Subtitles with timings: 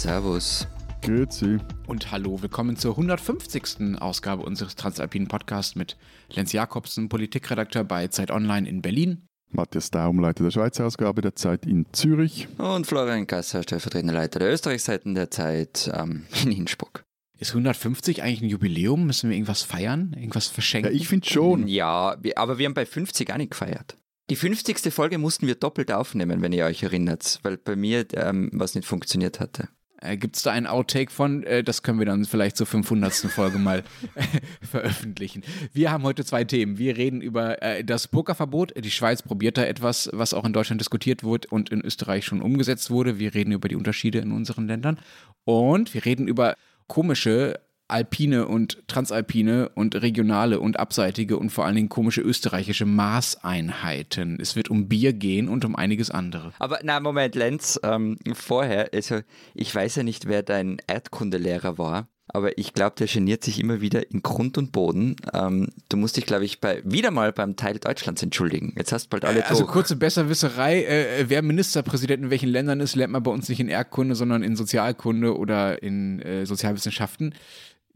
[0.00, 0.66] Servus.
[1.02, 1.58] Grüezi.
[1.86, 4.00] Und hallo, willkommen zur 150.
[4.00, 5.98] Ausgabe unseres Transalpinen Podcasts mit
[6.30, 9.26] Lenz Jakobsen, Politikredakteur bei Zeit Online in Berlin.
[9.50, 12.48] Matthias Daum, Leiter der Schweizer Ausgabe der Zeit in Zürich.
[12.56, 17.04] Und Florian Gasser, stellvertretender Leiter der Österreichseiten der Zeit ähm, in Innsbruck.
[17.38, 19.04] Ist 150 eigentlich ein Jubiläum?
[19.04, 20.14] Müssen wir irgendwas feiern?
[20.16, 20.90] Irgendwas verschenken?
[20.90, 21.68] Ja, ich finde schon.
[21.68, 23.98] Ja, aber wir haben bei 50 auch nicht gefeiert.
[24.30, 24.94] Die 50.
[24.94, 28.86] Folge mussten wir doppelt aufnehmen, wenn ihr euch erinnert, weil bei mir ähm, was nicht
[28.86, 29.68] funktioniert hatte.
[30.00, 31.42] Äh, Gibt es da einen Outtake von?
[31.44, 33.12] Äh, das können wir dann vielleicht zur 500.
[33.12, 33.82] Folge mal
[34.14, 34.22] äh,
[34.66, 35.42] veröffentlichen.
[35.72, 36.78] Wir haben heute zwei Themen.
[36.78, 38.72] Wir reden über äh, das Burka-Verbot.
[38.76, 42.42] Die Schweiz probiert da etwas, was auch in Deutschland diskutiert wurde und in Österreich schon
[42.42, 43.18] umgesetzt wurde.
[43.18, 44.98] Wir reden über die Unterschiede in unseren Ländern.
[45.44, 46.56] Und wir reden über
[46.86, 54.38] komische alpine und transalpine und regionale und abseitige und vor allen Dingen komische österreichische Maßeinheiten.
[54.40, 56.52] Es wird um Bier gehen und um einiges andere.
[56.58, 59.20] Aber na Moment, Lenz, ähm, vorher, also
[59.54, 62.08] ich weiß ja nicht, wer dein Erdkundelehrer war.
[62.32, 65.16] Aber ich glaube, der geniert sich immer wieder in Grund und Boden.
[65.34, 68.72] Ähm, du musst dich, glaube ich, bei, wieder mal beim Teil Deutschlands entschuldigen.
[68.76, 69.72] Jetzt hast du bald alle Also durch.
[69.72, 73.68] kurze Besserwisserei, äh, wer Ministerpräsident in welchen Ländern ist, lernt man bei uns nicht in
[73.68, 77.34] Erdkunde, sondern in Sozialkunde oder in äh, Sozialwissenschaften.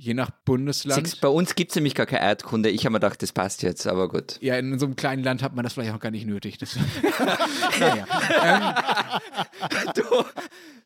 [0.04, 1.20] Je nach Bundesland.
[1.22, 2.68] Bei uns gibt es nämlich gar keine Erdkunde.
[2.68, 4.36] Ich habe mir gedacht, das passt jetzt, aber gut.
[4.40, 6.58] Ja, in so einem kleinen Land hat man das vielleicht auch gar nicht nötig.
[7.80, 8.06] Naja.
[8.44, 9.20] ähm,
[9.94, 10.02] Du,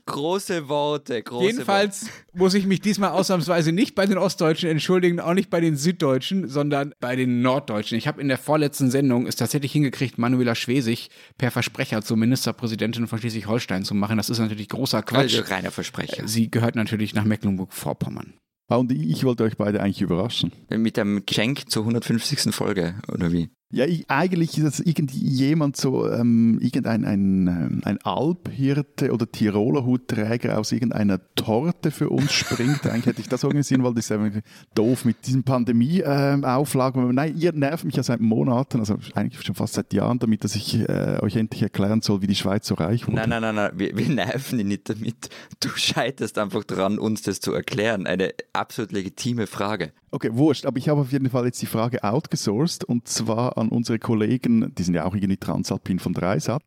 [0.07, 5.35] große Worte, große jedenfalls muss ich mich diesmal ausnahmsweise nicht bei den Ostdeutschen entschuldigen, auch
[5.35, 7.99] nicht bei den Süddeutschen, sondern bei den Norddeutschen.
[7.99, 13.09] Ich habe in der vorletzten Sendung es tatsächlich hingekriegt, Manuela Schwesig per Versprecher zur Ministerpräsidentin
[13.09, 14.17] von Schleswig-Holstein zu machen.
[14.17, 15.15] Das ist natürlich großer Worte.
[15.15, 15.39] Quatsch.
[15.39, 16.27] Also reiner Versprecher.
[16.29, 18.35] Sie gehört natürlich nach Mecklenburg-Vorpommern.
[18.71, 20.53] Ah, und ich wollte euch beide eigentlich überraschen.
[20.69, 22.55] Mit einem Geschenk zur 150.
[22.55, 23.49] Folge, oder wie?
[23.71, 29.85] Ja, ich, eigentlich ist das irgendjemand so, ähm, irgendein ein, ähm, ein Alphirte oder Tiroler
[29.85, 32.87] Hutträger aus irgendeiner Torte für uns springt.
[32.87, 34.41] eigentlich hätte ich das organisieren wollen, das ist einfach
[34.75, 37.15] doof mit diesen Pandemie-Auflagen.
[37.15, 40.55] Nein, ihr nervt mich ja seit Monaten, also eigentlich schon fast seit Jahren damit, dass
[40.55, 43.17] ich äh, euch endlich erklären soll, wie die Schweiz so reich wurde.
[43.17, 43.73] Nein, nein, nein, nein.
[43.75, 45.29] Wir, wir nerven dich nicht damit.
[45.61, 48.07] Du scheiterst einfach dran, uns das zu erklären.
[48.07, 49.93] Eine absolut legitime Frage.
[50.11, 53.69] Okay, wurscht, aber ich habe auf jeden Fall jetzt die Frage outgesourced und zwar an
[53.69, 56.63] unsere Kollegen, die sind ja auch irgendwie Transalpin von Dreisat.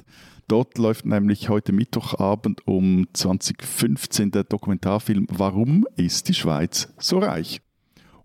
[0.47, 7.61] Dort läuft nämlich heute Mittwochabend um 2015 der Dokumentarfilm Warum ist die Schweiz so reich?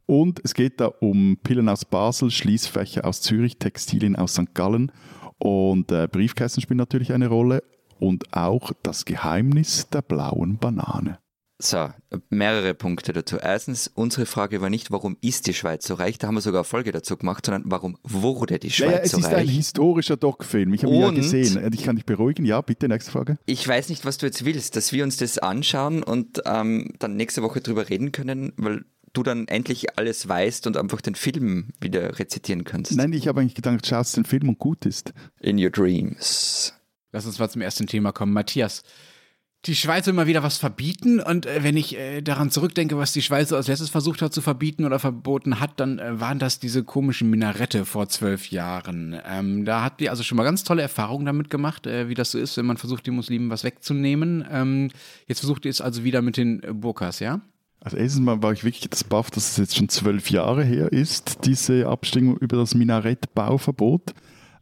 [0.07, 4.55] Und es geht da um Pillen aus Basel, Schließfächer aus Zürich, Textilien aus St.
[4.55, 4.93] Gallen
[5.39, 7.63] und äh, Briefkästen spielen natürlich eine Rolle
[7.99, 11.19] und auch das Geheimnis der blauen Banane.
[11.59, 11.89] So,
[12.29, 13.39] mehrere Punkte dazu.
[13.39, 16.19] Erstens, unsere Frage war nicht, warum ist die Schweiz so reich?
[16.19, 19.11] Da haben wir sogar eine Folge dazu gemacht, sondern warum wurde die Schweiz ja, es
[19.13, 19.51] so ist ein reich?
[19.51, 20.75] historischer Doc-Film.
[20.75, 21.73] Ich habe ihn ja Und- gesehen.
[21.73, 22.45] Ich kann dich beruhigen.
[22.45, 23.39] Ja, bitte, nächste Frage.
[23.47, 27.17] Ich weiß nicht, was du jetzt willst, dass wir uns das anschauen und ähm, dann
[27.17, 28.85] nächste Woche drüber reden können, weil
[29.15, 32.93] du dann endlich alles weißt und einfach den Film wieder rezitieren kannst.
[32.95, 35.15] Nein, ich habe eigentlich gedacht, schaust den Film und gut ist.
[35.41, 36.75] In your dreams.
[37.13, 38.35] Lass uns mal zum ersten Thema kommen.
[38.35, 38.83] Matthias,
[39.67, 43.23] die Schweiz mal wieder was verbieten und äh, wenn ich äh, daran zurückdenke, was die
[43.23, 46.85] Schweiz als letztes versucht hat zu verbieten oder verboten hat, dann äh, waren das diese
[46.85, 49.17] komischen Minarette vor zwölf Jahren.
[49.29, 52.31] Ähm, da hat die also schon mal ganz tolle Erfahrungen damit gemacht, äh, wie das
[52.31, 54.45] so ist, wenn man versucht, den Muslimen was wegzunehmen.
[54.51, 54.91] Ähm,
[55.27, 57.41] jetzt versucht ihr es also wieder mit den Burkas, ja?
[57.81, 60.93] Also erstens mal war ich wirklich das Baff, dass es jetzt schon zwölf Jahre her
[60.93, 64.13] ist, diese Abstimmung über das Minarettbauverbot.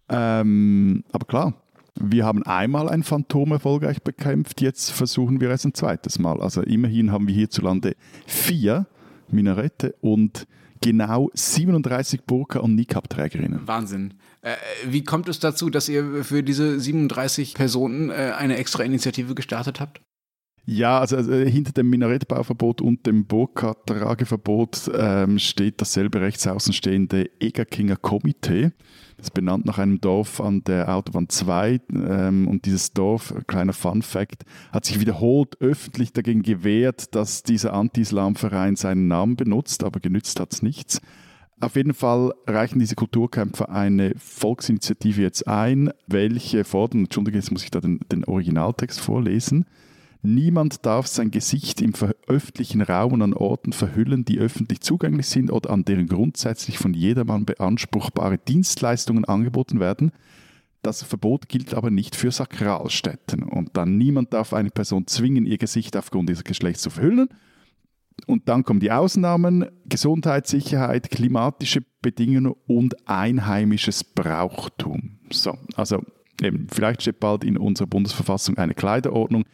[0.09, 1.64] Ähm, aber klar,
[1.99, 6.41] wir haben einmal ein Phantom erfolgreich bekämpft, jetzt versuchen wir es ein zweites Mal.
[6.41, 7.95] Also immerhin haben wir hierzulande
[8.27, 8.87] vier
[9.29, 10.47] Minarette und
[10.81, 13.67] genau 37 Burka- und Niqab-Trägerinnen.
[13.67, 14.15] Wahnsinn.
[14.43, 14.57] Äh,
[14.87, 19.81] wie kommt es dazu, dass ihr für diese 37 Personen äh, eine extra Initiative gestartet
[19.81, 20.03] habt?
[20.67, 28.73] Ja, also äh, hinter dem Minarettbauverbot und dem Burka-Trageverbot ähm, steht dasselbe rechtsaußenstehende Egerkinger Komitee.
[29.25, 31.81] Das ist benannt nach einem Dorf an der Autobahn 2.
[31.95, 37.73] Ähm, und dieses Dorf, kleiner Fun Fact, hat sich wiederholt öffentlich dagegen gewehrt, dass dieser
[37.73, 41.01] Anti-Islam-Verein seinen Namen benutzt, aber genützt hat es nichts.
[41.59, 47.65] Auf jeden Fall reichen diese Kulturkämpfer eine Volksinitiative jetzt ein, welche fordern, Entschuldige, jetzt muss
[47.65, 49.65] ich da den, den Originaltext vorlesen.
[50.27, 51.93] Niemand darf sein Gesicht im
[52.27, 56.95] öffentlichen Raum und an Orten verhüllen, die öffentlich zugänglich sind oder an deren grundsätzlich von
[56.95, 60.13] jedermann beanspruchbare Dienstleistungen angeboten werden.
[60.81, 63.43] Das Verbot gilt aber nicht für Sakralstätten.
[63.43, 67.29] Und dann niemand darf eine Person zwingen, ihr Gesicht aufgrund ihres Geschlechts zu verhüllen.
[68.27, 75.19] Und dann kommen die Ausnahmen, Gesundheitssicherheit, klimatische Bedingungen und einheimisches Brauchtum.
[75.31, 76.03] So, also
[76.41, 79.45] eben, vielleicht steht bald in unserer Bundesverfassung eine Kleiderordnung.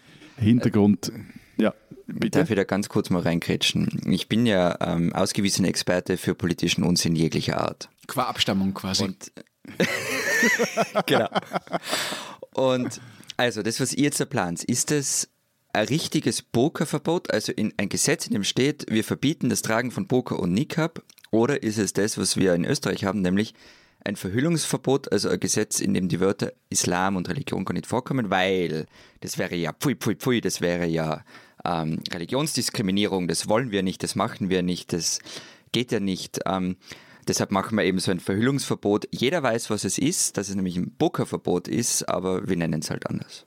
[0.41, 1.13] Hintergrund,
[1.57, 1.75] ja,
[2.13, 2.39] Bitte?
[2.39, 4.03] Darf ich da ganz kurz mal reinkrätschen?
[4.11, 7.89] Ich bin ja ähm, ausgewiesener Experte für politischen Unsinn jeglicher Art.
[8.07, 9.05] Qua Abstammung quasi.
[9.05, 9.33] Und
[11.07, 11.29] genau.
[12.53, 13.01] Und
[13.37, 15.29] also, das, was ihr jetzt plant, ist das
[15.73, 20.09] ein richtiges Burka-Verbot, also in ein Gesetz, in dem steht, wir verbieten das Tragen von
[20.09, 23.55] Burka und Niqab, oder ist es das, was wir in Österreich haben, nämlich
[24.05, 28.31] ein Verhüllungsverbot, also ein Gesetz, in dem die Wörter Islam und Religion gar nicht vorkommen,
[28.31, 28.87] weil
[29.21, 31.25] das wäre ja pfui, pfui, pfui, das wäre ja
[31.65, 35.21] ähm, Religionsdiskriminierung, das wollen wir nicht, das machen wir nicht, das
[35.73, 36.41] geht ja nicht.
[36.47, 36.77] Ähm,
[37.29, 39.09] deshalb machen wir eben so ein Verhüllungsverbot.
[39.11, 42.91] Jeder weiß, was es ist, dass es nämlich ein Burka-Verbot ist, aber wir nennen es
[42.91, 43.45] halt anders.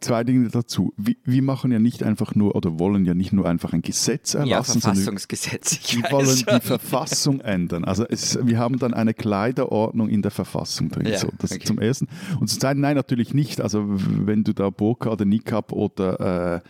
[0.00, 0.92] Zwei Dinge dazu.
[0.96, 4.34] Wir, wir, machen ja nicht einfach nur oder wollen ja nicht nur einfach ein Gesetz
[4.34, 5.94] erlassen, ja, Verfassungsgesetz.
[5.94, 6.54] wir wollen schon.
[6.54, 7.84] die Verfassung ändern.
[7.84, 11.06] Also es, wir haben dann eine Kleiderordnung in der Verfassung drin.
[11.06, 11.64] Ja, so, das okay.
[11.64, 12.08] zum ersten.
[12.40, 13.60] Und zum zweiten, nein, natürlich nicht.
[13.60, 16.60] Also wenn du da Burka oder Niqab oder äh,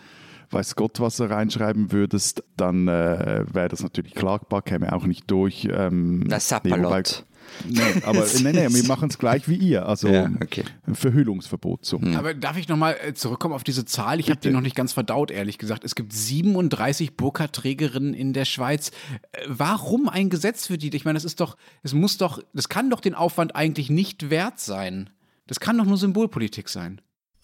[0.51, 5.69] weiß Gott, was reinschreiben würdest, dann äh, wäre das natürlich klagbar, käme auch nicht durch.
[5.71, 7.25] Ähm, das Sapperlot.
[7.69, 9.87] Nee, aber nee, nee, wir machen es gleich wie ihr.
[9.87, 10.65] Also ja, okay.
[10.93, 11.85] Verhüllungsverbot.
[11.85, 12.01] So.
[12.01, 12.17] Hm.
[12.17, 14.21] Aber darf ich nochmal äh, zurückkommen auf diese Zahl?
[14.21, 15.85] Ich habe die noch nicht ganz verdaut, ehrlich gesagt.
[15.85, 18.91] Es gibt 37 Burka-Trägerinnen in der Schweiz.
[19.33, 20.95] Äh, warum ein Gesetz für die?
[20.95, 24.31] Ich meine, das ist doch, es muss doch, das kann doch den Aufwand eigentlich nicht
[24.31, 25.11] wert sein.
[25.47, 27.01] Das kann doch nur Symbolpolitik sein.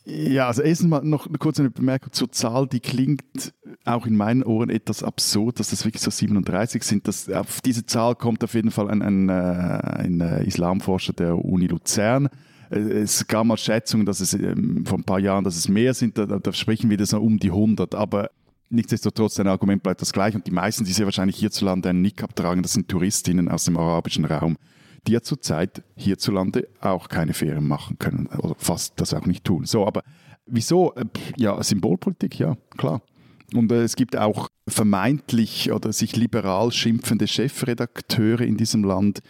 [0.08, 3.52] Ja, also erstens mal noch eine Bemerkung zur Zahl, die klingt
[3.84, 7.08] auch in meinen Ohren etwas absurd, dass das wirklich so 37 sind.
[7.08, 11.44] Das, auf diese Zahl kommt auf jeden Fall ein, ein, äh, ein äh, Islamforscher der
[11.44, 12.28] Uni Luzern.
[12.70, 15.92] Äh, es gab mal Schätzungen, dass es ähm, vor ein paar Jahren, dass es mehr
[15.92, 18.30] sind, da, da sprechen wir das um die 100, aber
[18.70, 20.38] nichtsdestotrotz, dein Argument bleibt das gleiche.
[20.38, 23.76] Und die meisten, die sehr wahrscheinlich hierzulande einen Niqab tragen, das sind Touristinnen aus dem
[23.76, 24.56] arabischen Raum
[25.06, 29.64] die ja zurzeit hierzulande auch keine Ferien machen können oder fast das auch nicht tun.
[29.64, 30.02] So, aber
[30.46, 30.94] wieso?
[30.94, 31.04] Äh,
[31.36, 33.02] ja, Symbolpolitik, ja, klar.
[33.54, 39.20] Und äh, es gibt auch vermeintlich oder sich liberal schimpfende Chefredakteure in diesem Land,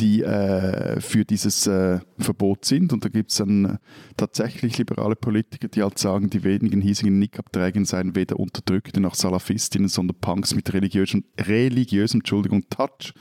[0.00, 2.92] die äh, für dieses äh, Verbot sind.
[2.92, 3.76] Und da gibt es dann äh,
[4.16, 9.88] tatsächlich liberale Politiker, die halt sagen, die wenigen hiesigen Niqab-Träger seien weder Unterdrückte noch Salafistinnen,
[9.88, 13.12] sondern Punks mit religiösem, religiösem Entschuldigung, Touch.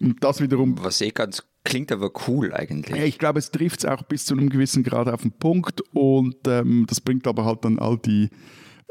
[0.00, 0.76] Und das wiederum.
[0.82, 3.00] Was eh ganz klingt aber cool eigentlich.
[3.02, 6.36] Ich glaube, es trifft es auch bis zu einem gewissen Grad auf den Punkt und
[6.46, 8.28] ähm, das bringt aber halt dann all die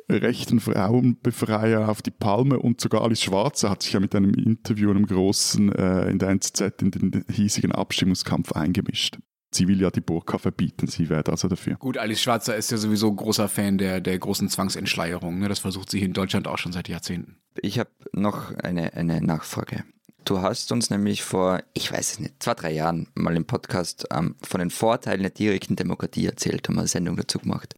[0.10, 4.90] rechten Frauenbefreier auf die Palme und sogar Alice Schwarzer hat sich ja mit einem Interview,
[4.90, 9.18] einem großen äh, in der NZZ in den hiesigen Abstimmungskampf eingemischt.
[9.52, 11.76] Sie will ja die Burka verbieten, sie wäre also dafür.
[11.76, 15.40] Gut, Alice Schwarzer ist ja sowieso ein großer Fan der, der großen Zwangsentschleierung.
[15.40, 15.48] Ne?
[15.48, 17.38] Das versucht sie hier in Deutschland auch schon seit Jahrzehnten.
[17.62, 19.84] Ich habe noch eine, eine Nachfrage.
[20.26, 24.08] Du hast uns nämlich vor, ich weiß es nicht, zwei, drei Jahren mal im Podcast
[24.12, 27.76] ähm, von den Vorteilen der direkten Demokratie erzählt, haben wir eine Sendung dazu gemacht.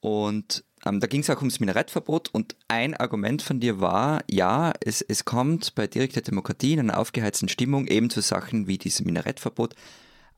[0.00, 4.72] Und ähm, da ging es auch ums Minarettverbot und ein Argument von dir war, ja,
[4.80, 9.06] es, es kommt bei direkter Demokratie in einer aufgeheizten Stimmung eben zu Sachen wie diesem
[9.06, 9.74] Minarettverbot.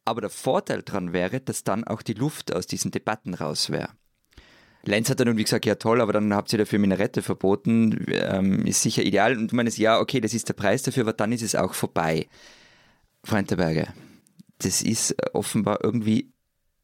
[0.04, 3.90] Aber der Vorteil daran wäre, dass dann auch die Luft aus diesen Debatten raus wäre.
[4.84, 8.66] Lenz hat dann irgendwie gesagt, ja toll, aber dann habt ihr dafür Minarette verboten, ähm,
[8.66, 9.36] ist sicher ideal.
[9.36, 11.74] Und du meinst, ja, okay, das ist der Preis dafür, aber dann ist es auch
[11.74, 12.26] vorbei.
[13.24, 13.88] Freund der Berge,
[14.58, 16.32] das ist offenbar irgendwie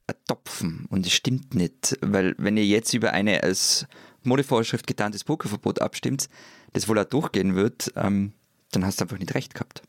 [0.07, 3.87] ein Topfen und es stimmt nicht, weil wenn ihr jetzt über eine als
[4.23, 6.29] Modevorschrift getarntes Pokerverbot abstimmt,
[6.73, 8.33] das wohl auch durchgehen wird, ähm,
[8.71, 9.83] dann hast du einfach nicht recht gehabt.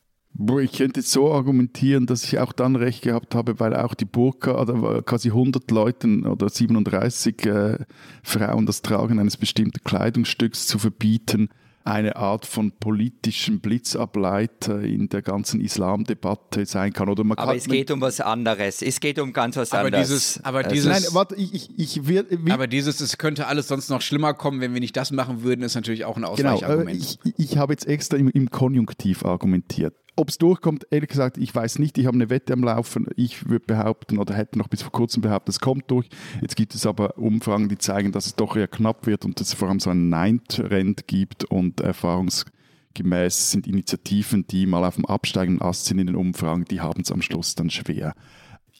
[0.60, 4.54] Ich könnte so argumentieren, dass ich auch dann recht gehabt habe, weil auch die Burka,
[4.54, 7.78] also quasi 100 Leuten oder 37 äh,
[8.22, 11.50] Frauen das Tragen eines bestimmten Kleidungsstücks zu verbieten,
[11.84, 17.08] eine Art von politischem Blitzableiter in der ganzen Islamdebatte sein kann.
[17.08, 18.82] Oder man aber es geht um was anderes.
[18.82, 20.08] Es geht um ganz was aber anderes.
[20.08, 23.68] Dieses, aber also dieses, nein, warte, ich, ich, ich will, aber dieses, es könnte alles
[23.68, 26.90] sonst noch schlimmer kommen, wenn wir nicht das machen würden, ist natürlich auch ein Ausweichargument.
[26.90, 29.94] Genau, ich, ich habe jetzt extra im, im Konjunktiv argumentiert.
[30.16, 31.96] Ob es durchkommt, ehrlich gesagt, ich weiß nicht.
[31.98, 33.06] Ich habe eine Wette am Laufen.
[33.16, 36.08] Ich würde behaupten oder hätte noch bis vor kurzem behauptet, es kommt durch.
[36.40, 39.48] Jetzt gibt es aber Umfragen, die zeigen, dass es doch eher knapp wird und dass
[39.48, 45.06] es vor allem so einen Nein-Trend gibt und erfahrungsgemäß sind Initiativen, die mal auf dem
[45.06, 48.14] absteigenden Ast sind in den Umfragen, die haben es am Schluss dann schwer.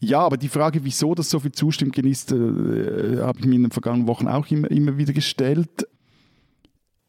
[0.03, 3.65] Ja, aber die Frage, wieso das so viel Zustimmung genießt, äh, habe ich mir in
[3.65, 5.87] den vergangenen Wochen auch immer, immer wieder gestellt.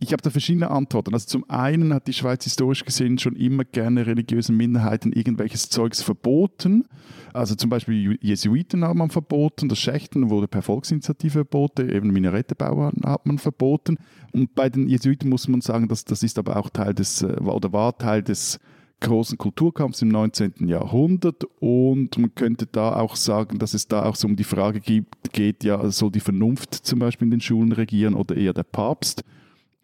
[0.04, 1.14] Ich habe da verschiedene Antworten.
[1.14, 6.02] Also zum einen hat die Schweiz historisch gesehen schon immer gerne religiösen Minderheiten irgendwelches Zeugs
[6.02, 6.86] verboten.
[7.34, 12.92] Also zum Beispiel Jesuiten haben man verboten, das Schächten wurde per Volksinitiative verboten, eben Minarettebau
[13.06, 14.00] hat man verboten.
[14.32, 17.36] Und bei den Jesuiten muss man sagen, dass das ist aber auch Teil des, äh,
[17.40, 18.60] oder war Teil des
[19.02, 20.68] großen Kulturkampfs im 19.
[20.68, 24.80] Jahrhundert und man könnte da auch sagen, dass es da auch so um die Frage
[24.80, 28.64] gibt, geht, ja, soll die Vernunft zum Beispiel in den Schulen regieren oder eher der
[28.64, 29.24] Papst?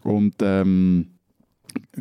[0.08, 1.08] Und ähm,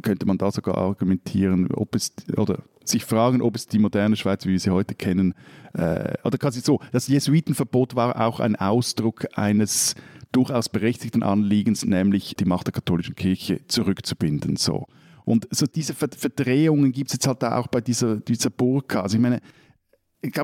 [0.00, 4.46] könnte man da sogar argumentieren, ob es oder sich fragen, ob es die moderne Schweiz,
[4.46, 5.34] wie wir sie heute kennen,
[5.74, 9.96] äh, oder quasi so, das Jesuitenverbot war auch ein Ausdruck eines
[10.30, 14.54] durchaus berechtigten Anliegens, nämlich die Macht der katholischen Kirche zurückzubinden.
[14.54, 14.86] So.
[15.24, 19.00] Und so diese Verdrehungen gibt es jetzt halt auch bei dieser, dieser Burka.
[19.00, 19.40] Also ich meine,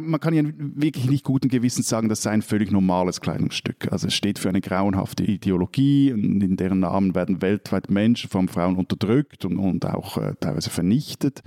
[0.00, 3.90] man kann ja wirklich nicht guten Gewissens sagen, das sei ein völlig normales Kleidungsstück.
[3.90, 8.40] Also es steht für eine grauenhafte Ideologie und in deren Namen werden weltweit Menschen, vor
[8.40, 11.42] allem Frauen, unterdrückt und, und auch äh, teilweise vernichtet.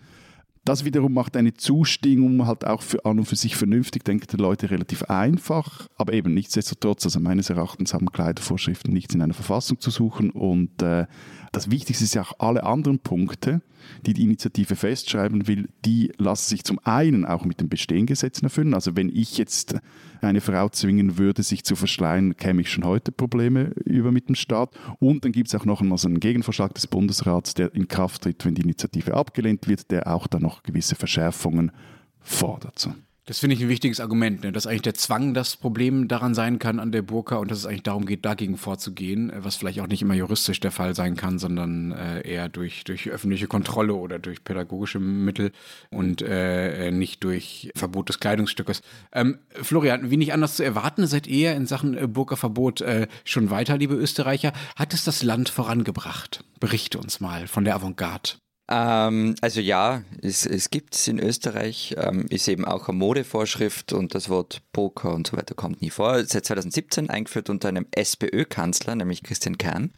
[0.66, 4.38] Das wiederum macht eine Zustimmung halt auch für an und für sich vernünftig, denken die
[4.38, 9.80] Leute relativ einfach, aber eben nichtsdestotrotz, also meines Erachtens haben Kleidervorschriften nichts in einer Verfassung
[9.80, 11.06] zu suchen und äh,
[11.56, 13.62] das Wichtigste ist ja auch alle anderen Punkte,
[14.06, 18.46] die die Initiative festschreiben will, die lassen sich zum einen auch mit den bestehenden Gesetzen
[18.46, 18.74] erfüllen.
[18.74, 19.76] Also wenn ich jetzt
[20.22, 24.36] eine Frau zwingen würde, sich zu verschleiern, käme ich schon heute Probleme über mit dem
[24.36, 24.72] Staat.
[25.00, 28.24] Und dann gibt es auch noch einmal so einen Gegenvorschlag des Bundesrats, der in Kraft
[28.24, 31.72] tritt, wenn die Initiative abgelehnt wird, der auch dann noch gewisse Verschärfungen
[32.20, 32.90] fordert.
[33.28, 34.52] Das finde ich ein wichtiges Argument, ne?
[34.52, 37.66] dass eigentlich der Zwang das Problem daran sein kann an der Burka und dass es
[37.66, 41.16] eigentlich darum geht, dagegen vorzugehen, äh, was vielleicht auch nicht immer juristisch der Fall sein
[41.16, 45.52] kann, sondern äh, eher durch, durch öffentliche Kontrolle oder durch pädagogische Mittel
[45.90, 48.84] und äh, nicht durch Verbot des Kleidungsstückes.
[49.12, 53.50] Ähm, Florian, wie nicht anders zu erwarten, seid ihr in Sachen äh, Burka-Verbot äh, schon
[53.50, 54.54] weiter, liebe Österreicher.
[54.76, 56.44] Hat es das Land vorangebracht?
[56.60, 58.34] Berichte uns mal von der Avantgarde.
[58.68, 63.94] Ähm, also ja, es, es gibt es in Österreich, ähm, ist eben auch eine Modevorschrift
[63.94, 66.24] und das Wort Poker und so weiter kommt nie vor.
[66.26, 69.94] Seit 2017 eingeführt unter einem SPÖ-Kanzler, nämlich Christian Kern.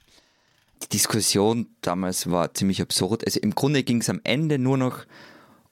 [0.83, 3.25] Die Diskussion damals war ziemlich absurd.
[3.25, 5.05] Also im Grunde ging es am Ende nur noch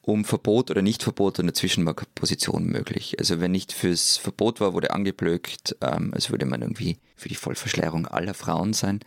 [0.01, 3.15] um Verbot oder Nichtverbot und dazwischen war Position möglich.
[3.19, 7.35] Also wenn nicht fürs Verbot war, wurde angeblökt, ähm, als würde man irgendwie für die
[7.35, 8.99] Vollverschleierung aller Frauen sein.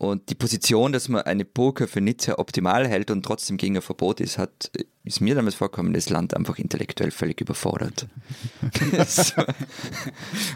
[0.00, 3.74] Und die Position, dass man eine Burka für nicht sehr optimal hält und trotzdem gegen
[3.74, 4.70] ein Verbot ist, hat,
[5.02, 8.06] ist mir damals vorkommen, das Land einfach intellektuell völlig überfordert.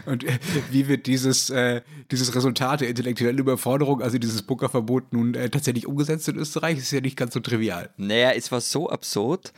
[0.05, 0.39] und äh,
[0.71, 5.87] wie wird dieses, äh, dieses Resultat der intellektuellen Überforderung, also dieses Burka-Verbot nun äh, tatsächlich
[5.87, 6.75] umgesetzt in Österreich?
[6.75, 7.89] Das ist ja nicht ganz so trivial.
[7.97, 9.51] Naja, es war so absurd.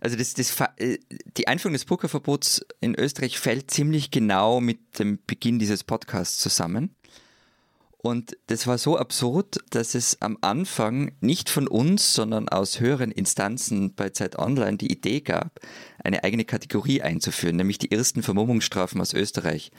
[0.00, 0.98] Also das, das, äh,
[1.38, 6.94] die Einführung des Burka-Verbots in Österreich fällt ziemlich genau mit dem Beginn dieses Podcasts zusammen.
[8.02, 13.10] Und das war so absurd, dass es am Anfang nicht von uns, sondern aus höheren
[13.10, 15.60] Instanzen bei Zeit Online die Idee gab,
[16.02, 19.70] eine eigene Kategorie einzuführen, nämlich die ersten Vermummungsstrafen aus Österreich.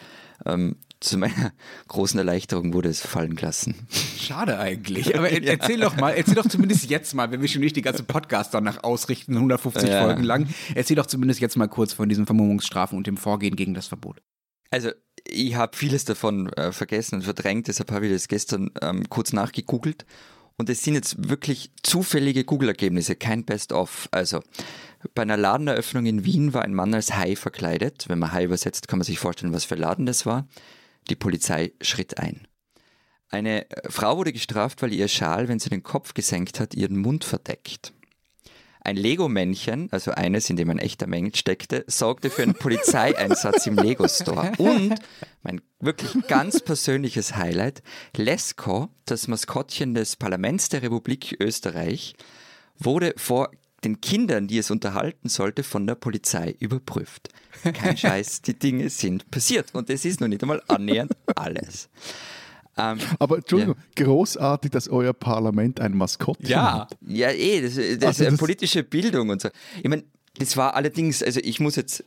[0.46, 1.52] Ähm, zu meiner
[1.88, 3.88] großen Erleichterung wurde es fallen gelassen.
[4.20, 5.18] Schade eigentlich.
[5.18, 5.54] Aber ja.
[5.54, 8.54] erzähl doch mal, erzähl doch zumindest jetzt mal, wenn wir schon nicht die ganze Podcast
[8.54, 10.04] danach ausrichten, 150 ja.
[10.04, 13.74] Folgen lang, erzähl doch zumindest jetzt mal kurz von diesen Vermummungsstrafen und dem Vorgehen gegen
[13.74, 14.22] das Verbot.
[14.70, 14.92] Also
[15.32, 19.34] ich habe vieles davon äh, vergessen und verdrängt, deshalb habe ich das gestern ähm, kurz
[19.34, 20.06] nachgegoogelt.
[20.58, 24.10] Und es sind jetzt wirklich zufällige Google-Ergebnisse, kein Best-of.
[24.12, 24.44] Also,
[25.16, 28.06] bei einer Ladeneröffnung in Wien war ein Mann als Hai verkleidet.
[28.10, 30.48] Wenn man Hai übersetzt, kann man sich vorstellen, was für ein Laden das war.
[31.10, 32.48] Die Polizei schritt ein.
[33.30, 36.98] Eine äh, Frau wurde gestraft, weil ihr Schal, wenn sie den Kopf gesenkt hat, ihren
[36.98, 37.94] Mund verdeckt.
[38.84, 43.76] Ein Lego-Männchen, also eines, in dem ein echter Mensch steckte, sorgte für einen Polizeieinsatz im
[43.76, 44.54] Lego-Store.
[44.58, 44.96] Und
[45.44, 47.84] mein wirklich ganz persönliches Highlight,
[48.18, 52.16] Lesko, das Maskottchen des Parlaments der Republik Österreich,
[52.78, 53.52] wurde vor
[53.84, 57.30] den Kindern, die es unterhalten sollte, von der Polizei überprüft.
[57.62, 59.74] Kein Scheiß, die Dinge sind passiert.
[59.74, 61.90] Und es ist noch nicht einmal annähernd alles.
[62.78, 64.06] Ähm, Aber Entschuldigung, ja.
[64.06, 66.74] großartig, dass euer Parlament ein Maskottchen ja.
[66.82, 66.98] hat.
[67.02, 69.50] Ja, eh, das, das also ist das politische Bildung und so.
[69.82, 70.04] Ich meine,
[70.38, 72.04] das war allerdings, also ich muss jetzt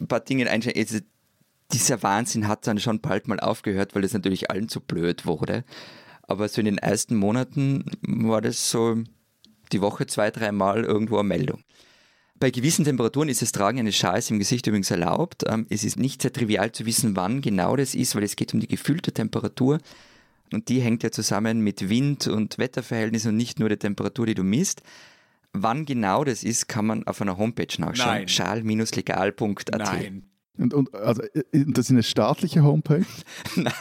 [0.00, 0.76] ein paar Dinge einstellen.
[0.78, 0.98] Also
[1.72, 5.64] dieser Wahnsinn hat dann schon bald mal aufgehört, weil es natürlich allen zu blöd wurde.
[6.22, 8.96] Aber so in den ersten Monaten war das so
[9.72, 11.62] die Woche zwei, dreimal irgendwo eine Meldung.
[12.38, 15.44] Bei gewissen Temperaturen ist das Tragen eines Schals im Gesicht übrigens erlaubt.
[15.46, 18.52] Ähm, es ist nicht sehr trivial zu wissen, wann genau das ist, weil es geht
[18.52, 19.78] um die gefühlte Temperatur.
[20.52, 24.34] Und die hängt ja zusammen mit Wind- und Wetterverhältnissen und nicht nur der Temperatur, die
[24.34, 24.82] du misst.
[25.52, 28.28] Wann genau das ist, kann man auf einer Homepage nachschauen.
[28.28, 29.78] Schal-legal.at.
[29.78, 30.24] Nein.
[30.58, 31.22] Und, und also,
[31.52, 33.04] das ist eine staatliche Homepage?
[33.56, 33.72] Nein,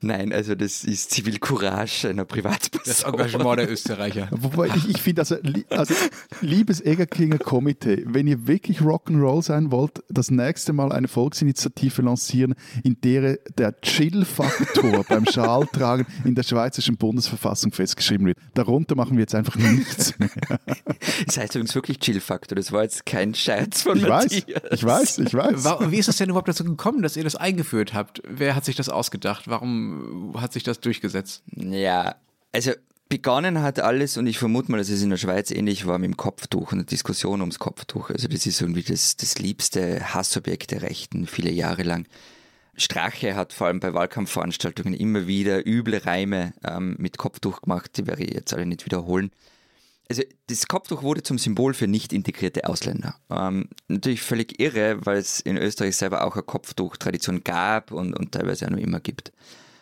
[0.00, 2.80] nein, also das ist Zivilcourage einer Privatperson.
[2.84, 4.28] Das Engagement der Österreicher.
[4.32, 5.36] Wobei ich, ich finde, also,
[5.70, 5.94] also
[6.40, 12.54] liebes Egerkinger Komitee, wenn ihr wirklich Rock'n'Roll sein wollt, das nächste Mal eine Volksinitiative lancieren,
[12.82, 18.38] in der der Chill-Faktor beim Schaltragen in der schweizerischen Bundesverfassung festgeschrieben wird.
[18.54, 20.30] Darunter machen wir jetzt einfach nichts mehr.
[21.26, 24.44] Das heißt übrigens wirklich Chill-Faktor, das war jetzt kein Scherz von Ich Matthias.
[24.46, 25.64] weiß, ich weiß, ich weiß.
[25.64, 28.22] Wa- Wie ist es denn überhaupt dazu gekommen, dass ihr das eingeführt habt?
[28.26, 29.48] Wer hat sich das ausgedacht?
[29.48, 31.42] Warum hat sich das durchgesetzt?
[31.54, 32.16] Ja,
[32.52, 32.72] also
[33.08, 36.10] begonnen hat alles und ich vermute mal, dass es in der Schweiz ähnlich war mit
[36.10, 38.10] dem Kopftuch und der Diskussion ums Kopftuch.
[38.10, 42.06] Also das ist irgendwie das, das liebste Hassobjekt der Rechten, viele Jahre lang.
[42.76, 48.06] Strache hat vor allem bei Wahlkampfveranstaltungen immer wieder üble Reime ähm, mit Kopftuch gemacht, die
[48.06, 49.30] werde ich jetzt alle nicht wiederholen.
[50.10, 53.14] Also das Kopftuch wurde zum Symbol für nicht integrierte Ausländer.
[53.30, 58.32] Ähm, natürlich völlig irre, weil es in Österreich selber auch eine Kopftuch-Tradition gab und, und
[58.32, 59.32] teilweise auch noch immer gibt.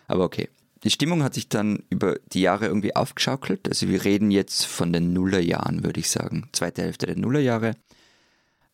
[0.07, 0.51] Aber okay.
[0.85, 3.69] Die Stimmung hat sich dann über die Jahre irgendwie aufgeschaukelt.
[3.69, 6.51] Also wir reden jetzt von den Nullerjahren, würde ich sagen.
[6.53, 7.75] Zweite Hälfte der Nullerjahre.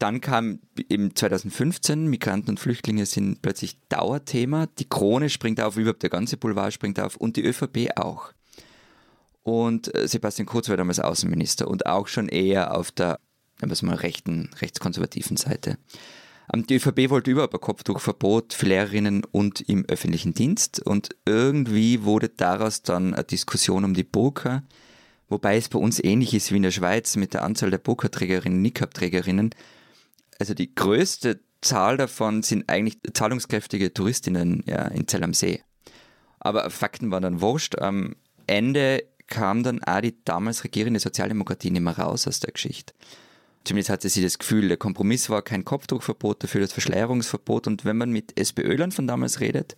[0.00, 0.58] Dann kam
[0.88, 4.66] im 2015, Migranten und Flüchtlinge sind plötzlich Dauerthema.
[4.80, 8.32] Die Krone springt auf, überhaupt der ganze Boulevard springt auf und die ÖVP auch.
[9.44, 13.20] Und äh, Sebastian Kurz war damals Außenminister und auch schon eher auf der,
[13.60, 15.78] wir mal, rechten, rechtskonservativen Seite.
[16.52, 22.28] Die ÖVP wollte überhaupt ein Kopftuchverbot für Lehrerinnen und im öffentlichen Dienst und irgendwie wurde
[22.28, 24.62] daraus dann eine Diskussion um die Burka,
[25.28, 28.60] wobei es bei uns ähnlich ist wie in der Schweiz mit der Anzahl der Burka-Trägerinnen,
[28.60, 29.50] Niqab-Trägerinnen.
[30.38, 35.62] Also die größte Zahl davon sind eigentlich zahlungskräftige Touristinnen ja, in Zell am See.
[36.40, 37.78] Aber Fakten waren dann wurscht.
[37.78, 42.94] Am Ende kam dann auch die damals regierende Sozialdemokratie nicht mehr raus aus der Geschichte.
[43.64, 47.66] Zumindest hatte sie das Gefühl, der Kompromiss war kein Kopftuchverbot, dafür das Verschleierungsverbot.
[47.66, 49.74] Und wenn man mit SPÖlern von damals redet,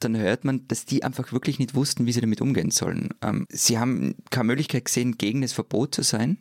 [0.00, 3.08] dann hört man, dass die einfach wirklich nicht wussten, wie sie damit umgehen sollen.
[3.22, 6.38] Ähm, sie haben keine Möglichkeit gesehen, gegen das Verbot zu sein.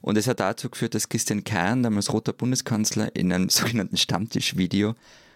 [0.00, 4.94] Und es hat dazu geführt, dass Christian Kern, damals roter Bundeskanzler, in einem sogenannten Stammtischvideo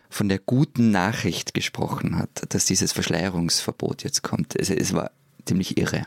[0.08, 4.58] von der guten Nachricht gesprochen hat, dass dieses Verschleierungsverbot jetzt kommt.
[4.58, 5.12] Also es war
[5.50, 6.06] ziemlich irre.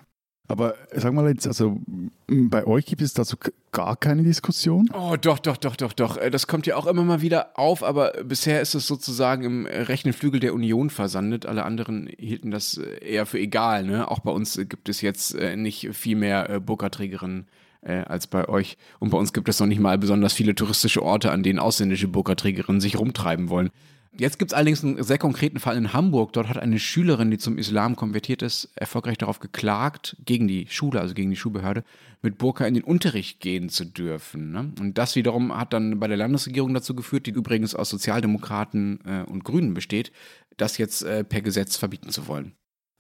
[0.49, 1.79] Aber sag mal jetzt, also
[2.27, 3.37] bei euch gibt es dazu
[3.71, 4.89] gar keine Diskussion?
[4.93, 6.17] Oh, doch, doch, doch, doch, doch.
[6.17, 9.65] Äh, Das kommt ja auch immer mal wieder auf, aber bisher ist es sozusagen im
[9.65, 11.45] äh, rechten Flügel der Union versandet.
[11.45, 13.85] Alle anderen hielten das äh, eher für egal.
[13.85, 14.09] Ne?
[14.09, 17.47] Auch bei uns gibt es jetzt nicht viel mehr Burka-Trägerinnen
[17.81, 18.77] äh, als bei euch.
[18.99, 22.07] Und bei uns gibt es noch nicht mal besonders viele touristische Orte, an denen ausländische
[22.07, 23.69] Burka-Trägerinnen sich rumtreiben wollen.
[24.15, 26.33] Jetzt gibt es allerdings einen sehr konkreten Fall in Hamburg.
[26.33, 31.01] Dort hat eine Schülerin, die zum Islam konvertiert ist, erfolgreich darauf geklagt, gegen die Schule,
[31.01, 31.83] also gegen die Schulbehörde,
[32.21, 34.51] mit Burka in den Unterricht gehen zu dürfen.
[34.51, 34.71] Ne?
[34.79, 39.23] Und das wiederum hat dann bei der Landesregierung dazu geführt, die übrigens aus Sozialdemokraten äh,
[39.29, 40.11] und Grünen besteht,
[40.57, 42.53] das jetzt äh, per Gesetz verbieten zu wollen.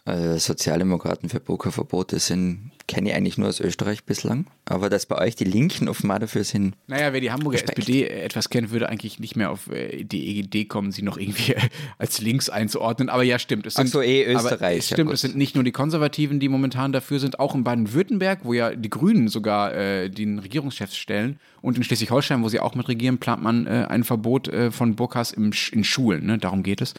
[0.05, 4.47] Also Sozialdemokraten für Burka-Verbote sind, kenne ich eigentlich nur aus Österreich bislang.
[4.65, 7.79] Aber dass bei euch die Linken offenbar dafür sind, Naja, wer die Hamburger Respekt.
[7.79, 11.55] SPD etwas kennt, würde eigentlich nicht mehr auf äh, die Idee kommen, sie noch irgendwie
[11.97, 13.07] als links einzuordnen.
[13.07, 13.65] Aber ja, stimmt.
[13.65, 15.13] Es Ach sind, so, eh Österreich, Es ja stimmt, gut.
[15.15, 18.75] es sind nicht nur die Konservativen, die momentan dafür sind, auch in Baden-Württemberg, wo ja
[18.75, 23.19] die Grünen sogar äh, den Regierungschefs stellen und in Schleswig-Holstein, wo sie auch mit regieren,
[23.19, 26.25] plant man äh, ein Verbot äh, von Burkas im, in Schulen.
[26.25, 26.37] Ne?
[26.39, 26.93] Darum geht es.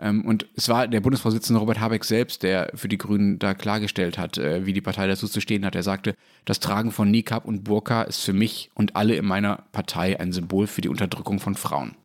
[0.00, 4.18] Ähm, und es war der Bundesvorsitzende Robert Habeck selbst, der für die Grünen da klargestellt
[4.18, 5.74] hat, äh, wie die Partei dazu zu stehen hat.
[5.74, 9.64] Er sagte, das Tragen von Niqab und Burka ist für mich und alle in meiner
[9.72, 11.96] Partei ein Symbol für die Unterdrückung von Frauen.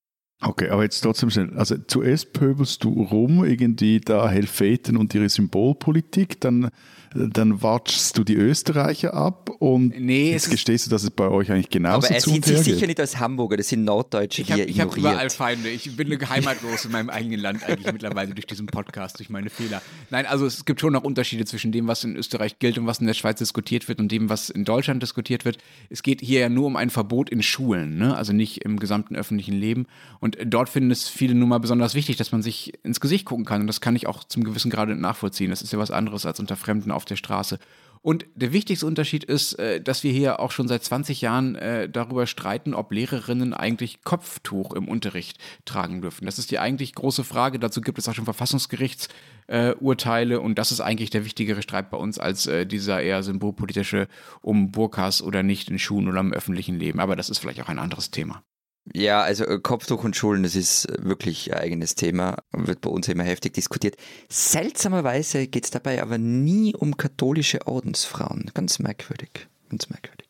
[0.41, 1.53] Okay, aber jetzt trotzdem schnell.
[1.55, 6.69] Also zuerst pöbelst du rum, irgendwie da Helveten und ihre Symbolpolitik, dann,
[7.15, 11.11] dann watschst du die Österreicher ab und Nee, es jetzt ist- gestehst du, dass es
[11.11, 13.83] bei euch eigentlich genauso aber er sieht sich her sicher nicht als Hamburger, das sind
[13.83, 15.29] Norddeutsche, Ich die habe er ich hab überall.
[15.29, 15.69] Feinde.
[15.69, 19.81] Ich bin heimatlos in meinem eigenen Land eigentlich mittlerweile durch diesen Podcast, durch meine Fehler.
[20.09, 22.99] Nein, also es gibt schon noch Unterschiede zwischen dem, was in Österreich gilt und was
[22.99, 25.57] in der Schweiz diskutiert wird und dem, was in Deutschland diskutiert wird.
[25.89, 28.15] Es geht hier ja nur um ein Verbot in Schulen, ne?
[28.15, 29.87] also nicht im gesamten öffentlichen Leben.
[30.19, 33.45] Und dort finden es viele nun mal besonders wichtig, dass man sich ins Gesicht gucken
[33.45, 33.61] kann.
[33.61, 35.49] Und das kann ich auch zum gewissen Grade nachvollziehen.
[35.49, 37.59] Das ist ja was anderes als unter Fremden auf der Straße.
[38.03, 41.87] Und der wichtigste Unterschied ist, äh, dass wir hier auch schon seit 20 Jahren äh,
[41.87, 46.25] darüber streiten, ob Lehrerinnen eigentlich Kopftuch im Unterricht tragen dürfen.
[46.25, 47.59] Das ist die eigentlich große Frage.
[47.59, 51.95] Dazu gibt es auch schon Verfassungsgerichtsurteile äh, und das ist eigentlich der wichtigere Streit bei
[51.97, 54.09] uns als dieser eher symbolpolitische
[54.41, 56.99] um Burkas oder nicht in Schulen oder im öffentlichen Leben.
[56.99, 58.43] Aber das ist vielleicht auch ein anderes Thema.
[58.91, 62.89] Ja, also äh, Kopftuch und Schulen, das ist äh, wirklich ein eigenes Thema, wird bei
[62.89, 63.95] uns immer heftig diskutiert.
[64.29, 68.51] Seltsamerweise geht es dabei aber nie um katholische Ordensfrauen.
[68.53, 70.27] Ganz merkwürdig, ganz merkwürdig.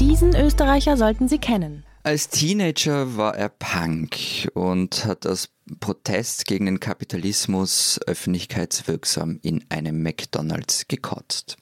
[0.00, 1.84] Die Diesen Österreicher sollten Sie kennen.
[2.04, 5.48] Als Teenager war er Punk und hat aus
[5.80, 11.56] Protest gegen den Kapitalismus öffentlichkeitswirksam in einem McDonald's gekotzt.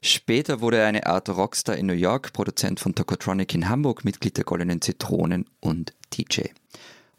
[0.00, 4.36] Später wurde er eine Art Rockstar in New York, Produzent von Tokotronic in Hamburg, Mitglied
[4.36, 6.42] der Goldenen Zitronen und DJ.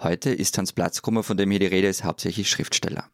[0.02, 3.10] Heute ist Hans Platzkummer, von dem hier die Rede ist, hauptsächlich Schriftsteller.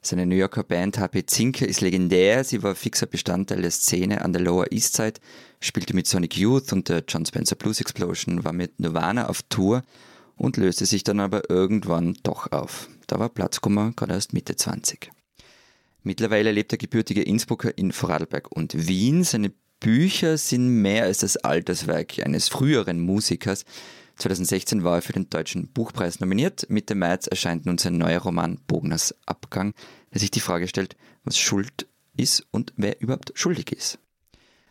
[0.00, 2.44] Seine New Yorker Band HP Zinke ist legendär.
[2.44, 5.20] Sie war fixer Bestandteil der Szene an der Lower East Side,
[5.60, 9.82] spielte mit Sonic Youth und der John Spencer Blues Explosion, war mit Nirvana auf Tour
[10.36, 12.88] und löste sich dann aber irgendwann doch auf.
[13.06, 15.10] Da war Platzkummer gerade erst Mitte 20.
[16.04, 19.24] Mittlerweile lebt der gebürtige Innsbrucker in Vorarlberg und Wien.
[19.24, 23.64] Seine Bücher sind mehr als das Alterswerk eines früheren Musikers.
[24.16, 26.66] 2016 war er für den Deutschen Buchpreis nominiert.
[26.68, 29.72] Mitte März erscheint nun sein neuer Roman Bogners Abgang,
[30.12, 31.86] der sich die Frage stellt, was Schuld
[32.16, 33.98] ist und wer überhaupt schuldig ist.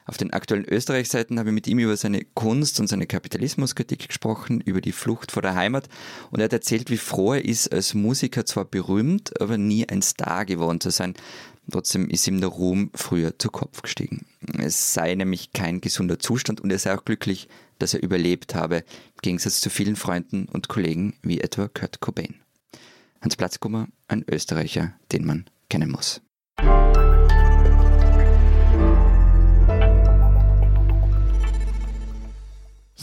[0.05, 4.59] Auf den aktuellen Österreich-Seiten habe ich mit ihm über seine Kunst und seine Kapitalismuskritik gesprochen,
[4.61, 5.87] über die Flucht vor der Heimat
[6.29, 10.01] und er hat erzählt, wie froh er ist, als Musiker zwar berühmt, aber nie ein
[10.01, 11.13] Star geworden zu sein.
[11.71, 14.25] Trotzdem ist ihm der Ruhm früher zu Kopf gestiegen.
[14.57, 17.47] Es sei nämlich kein gesunder Zustand und er sei auch glücklich,
[17.79, 22.35] dass er überlebt habe, im Gegensatz zu vielen Freunden und Kollegen wie etwa Kurt Cobain.
[23.21, 26.21] Hans Platzkummer, ein Österreicher, den man kennen muss.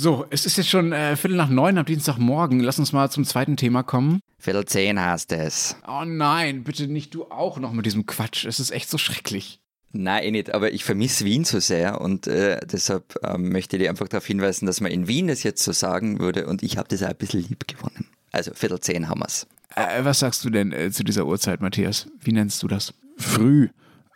[0.03, 2.61] So, es ist jetzt schon äh, Viertel nach neun am Dienstagmorgen.
[2.61, 4.21] Lass uns mal zum zweiten Thema kommen.
[4.39, 5.77] Viertel zehn hast es.
[5.87, 8.47] Oh nein, bitte nicht du auch noch mit diesem Quatsch.
[8.47, 9.61] Es ist echt so schrecklich.
[9.93, 13.83] Nein, eh nicht, aber ich vermisse Wien so sehr und äh, deshalb ähm, möchte ich
[13.83, 16.79] dir einfach darauf hinweisen, dass man in Wien das jetzt so sagen würde und ich
[16.79, 18.07] habe das auch ein bisschen lieb gewonnen.
[18.33, 19.47] Also Viertel zehn haben wir's.
[19.77, 22.07] Äh, was sagst du denn äh, zu dieser Uhrzeit, Matthias?
[22.23, 22.95] Wie nennst du das?
[23.19, 23.69] Früh,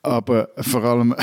[0.02, 1.14] aber vor allem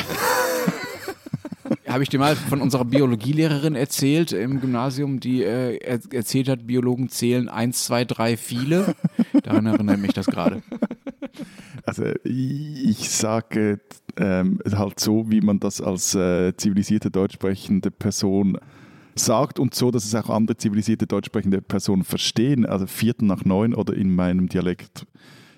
[1.92, 6.66] Habe ich dir mal von unserer Biologielehrerin erzählt im Gymnasium, die äh, er erzählt hat,
[6.66, 8.96] Biologen zählen 1, 2, 3, viele.
[9.44, 10.62] Daran erinnere ich mich das gerade.
[11.86, 13.80] Also ich sage
[14.16, 18.58] ähm, halt so, wie man das als äh, zivilisierte deutsch sprechende Person
[19.16, 22.66] sagt und so, dass es auch andere zivilisierte deutsch sprechende Personen verstehen.
[22.66, 25.06] Also Viertel nach neun oder in meinem Dialekt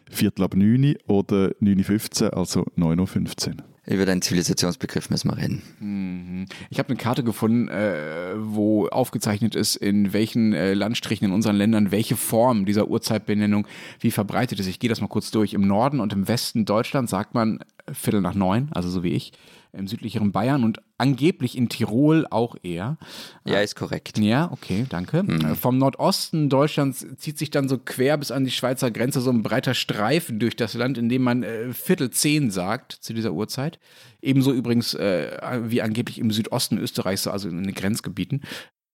[0.10, 3.73] Viertel ab neun oder 9.15 also 9.15 Uhr.
[3.86, 5.62] Über deinen Zivilisationsbegriff müssen wir reden.
[5.80, 6.46] Mhm.
[6.70, 11.58] Ich habe eine Karte gefunden, äh, wo aufgezeichnet ist, in welchen äh, Landstrichen in unseren
[11.58, 13.68] Ländern welche Form dieser Uhrzeitbenennung
[14.00, 14.68] wie verbreitet ist.
[14.68, 15.54] Ich gehe das mal kurz durch.
[15.54, 17.60] Im Norden und im Westen Deutschlands sagt man
[17.92, 19.34] Viertel nach neun, also so wie ich
[19.74, 22.98] im südlicheren Bayern und angeblich in Tirol auch eher.
[23.44, 24.18] Ja, ist korrekt.
[24.20, 25.24] Ja, okay, danke.
[25.24, 25.56] Mhm.
[25.56, 29.44] Vom Nordosten Deutschlands zieht sich dann so quer bis an die Schweizer Grenze so ein
[29.44, 33.80] breiter Streifen durch das Land, in dem man äh, Viertel zehn sagt zu dieser Uhrzeit.
[34.22, 38.42] Ebenso übrigens äh, wie angeblich im Südosten Österreichs, also in den Grenzgebieten.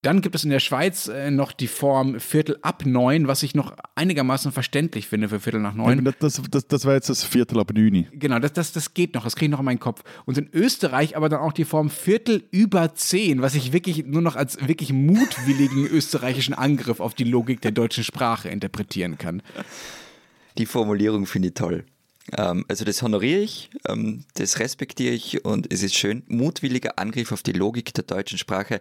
[0.01, 3.53] Dann gibt es in der Schweiz äh, noch die Form Viertel ab neun, was ich
[3.53, 6.05] noch einigermaßen verständlich finde für Viertel nach neun.
[6.19, 8.07] Das, das, das war jetzt das Viertel ab neun.
[8.13, 10.03] Genau, das, das, das geht noch, das kriege ich noch in meinen Kopf.
[10.25, 14.21] Und in Österreich aber dann auch die Form Viertel über zehn, was ich wirklich nur
[14.21, 19.41] noch als wirklich mutwilligen österreichischen Angriff auf die Logik der deutschen Sprache interpretieren kann.
[20.57, 21.83] Die Formulierung finde ich toll.
[22.38, 26.23] Ähm, also das honoriere ich, ähm, das respektiere ich und es ist schön.
[26.27, 28.79] Mutwilliger Angriff auf die Logik der deutschen Sprache.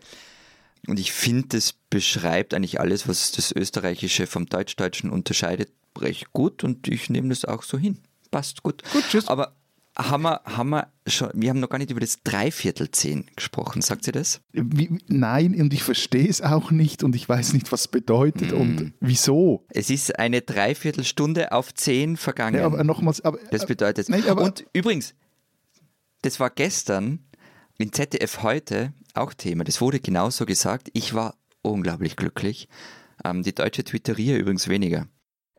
[0.87, 6.65] Und ich finde, das beschreibt eigentlich alles, was das Österreichische vom Deutschdeutschen unterscheidet, recht gut
[6.65, 7.99] und ich nehme das auch so hin.
[8.31, 8.83] Passt gut.
[8.93, 9.27] Gut, tschüss.
[9.29, 9.57] Aber
[9.99, 13.83] haben wir, haben wir schon, wir haben noch gar nicht über das Dreiviertel zehn gesprochen,
[13.83, 14.41] sagt sie das?
[14.53, 18.53] Wie, nein, und ich verstehe es auch nicht und ich weiß nicht, was es bedeutet
[18.53, 18.57] mm.
[18.57, 19.67] und wieso.
[19.71, 22.61] Es ist eine Dreiviertelstunde auf zehn vergangen.
[22.61, 24.09] Ja, aber nochmals, aber, das bedeutet.
[24.09, 25.15] Nein, aber, und übrigens,
[26.23, 27.19] das war gestern
[27.79, 29.65] in ZDF heute auch Thema.
[29.65, 30.89] Das wurde genauso gesagt.
[30.93, 32.69] Ich war unglaublich glücklich.
[33.25, 35.07] Ähm, die deutsche Twitterier übrigens weniger.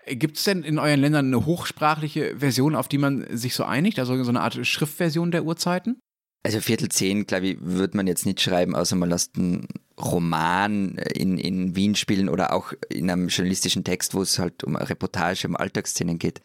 [0.08, 4.00] Gibt es denn in euren Ländern eine hochsprachliche Version, auf die man sich so einigt?
[4.00, 6.00] Also so eine Art Schriftversion der Uhrzeiten?
[6.42, 9.68] Also Viertel zehn, glaube ich, wird man jetzt nicht schreiben, außer man lässt einen
[10.00, 14.78] Roman in, in Wien spielen oder auch in einem journalistischen Text, wo es halt um
[14.78, 16.42] eine Reportage, um Alltagsszenen geht.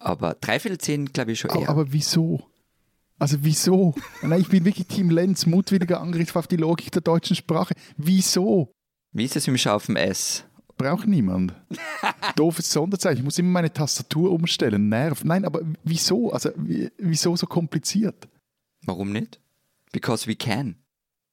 [0.00, 1.70] Aber Dreiviertel zehn, glaube ich, schon eher.
[1.70, 2.46] Aber wieso?
[3.22, 3.94] Also wieso?
[4.22, 7.72] Nein, ich bin wirklich Team Lenz, mutwilliger Angriff auf die Logik der deutschen Sprache.
[7.96, 8.72] Wieso?
[9.12, 10.44] Wie ist es im Schaufen S?
[10.76, 11.54] Braucht niemand.
[12.34, 13.18] Doofes Sonderzeichen.
[13.18, 14.88] Ich muss immer meine Tastatur umstellen.
[14.88, 15.22] Nerv.
[15.22, 16.32] Nein, aber wieso?
[16.32, 18.26] Also wieso so kompliziert?
[18.86, 19.38] Warum nicht?
[19.92, 20.74] Because we can.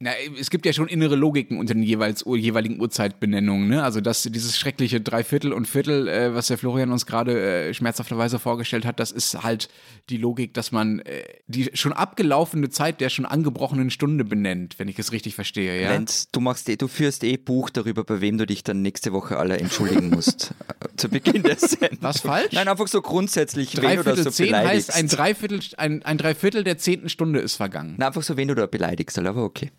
[0.02, 3.68] Na, es gibt ja schon innere Logiken unter den jeweils, jeweiligen Uhrzeitbenennungen.
[3.68, 3.84] Ne?
[3.84, 8.40] Also das, dieses schreckliche Dreiviertel und Viertel, äh, was der Florian uns gerade äh, schmerzhafterweise
[8.40, 9.68] vorgestellt hat, das ist halt
[10.10, 14.88] die Logik, dass man äh, die schon abgelaufene Zeit der schon angebrochenen Stunde benennt, wenn
[14.88, 15.82] ich es richtig verstehe.
[15.82, 15.90] Ja?
[15.90, 19.12] Lenz, du machst eh, du führst eh Buch darüber, bei wem du dich dann nächste
[19.12, 20.54] Woche alle entschuldigen musst.
[20.70, 21.98] Äh, zu Beginn der Sendung.
[22.00, 22.54] Was falsch?
[22.54, 24.88] Nein, einfach so grundsätzlich, wen Dreiviertel so zehn beleidigst.
[24.92, 27.96] heißt, ein Dreiviertel, ein, ein Dreiviertel der zehnten Stunde ist vergangen.
[27.98, 29.72] Nein, einfach so, wen du da beleidigst, aber okay.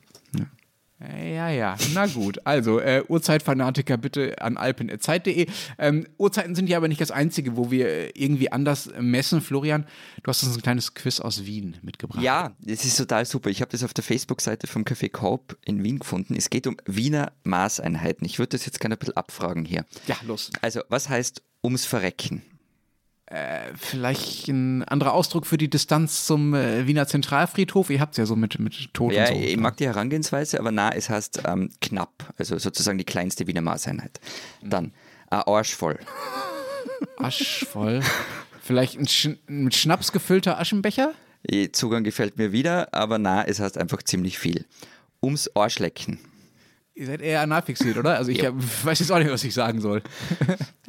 [1.01, 2.45] Ja, ja, na gut.
[2.45, 5.47] Also, äh, Uhrzeitfanatiker bitte an alpen.zeit.de.
[5.79, 9.41] Ähm, Uhrzeiten sind ja aber nicht das Einzige, wo wir äh, irgendwie anders messen.
[9.41, 9.87] Florian,
[10.23, 12.23] du hast uns ein kleines Quiz aus Wien mitgebracht.
[12.23, 13.49] Ja, das ist total super.
[13.49, 16.35] Ich habe das auf der Facebook-Seite vom Café Korb in Wien gefunden.
[16.37, 18.27] Es geht um Wiener Maßeinheiten.
[18.27, 19.87] Ich würde das jetzt gerne ein bisschen abfragen hier.
[20.07, 20.51] Ja, los.
[20.61, 22.43] Also, was heißt ums Verrecken?
[23.77, 27.89] Vielleicht ein anderer Ausdruck für die Distanz zum äh, Wiener Zentralfriedhof.
[27.91, 29.41] Ihr habt es ja so mit, mit Tod Ja, und so.
[29.41, 32.33] ich mag die Herangehensweise, aber na, es heißt ähm, knapp.
[32.39, 34.21] Also sozusagen die kleinste Wiener Maßeinheit.
[34.63, 34.93] Dann
[35.31, 35.99] ein Arsch voll.
[37.19, 38.01] Asch voll.
[38.63, 41.13] Vielleicht ein Sch mit Schnaps gefüllter Aschenbecher?
[41.73, 44.67] Zugang gefällt mir wieder, aber na, es heißt einfach ziemlich viel.
[45.23, 46.19] Ums Arschlecken.
[46.95, 48.17] Ihr seid eher analfixiert, oder?
[48.17, 48.49] Also ich Ja.
[48.51, 50.03] hab- weiß jetzt auch nicht, was ich sagen soll.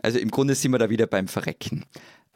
[0.01, 1.85] Also im Grunde sind wir da wieder beim Verrecken.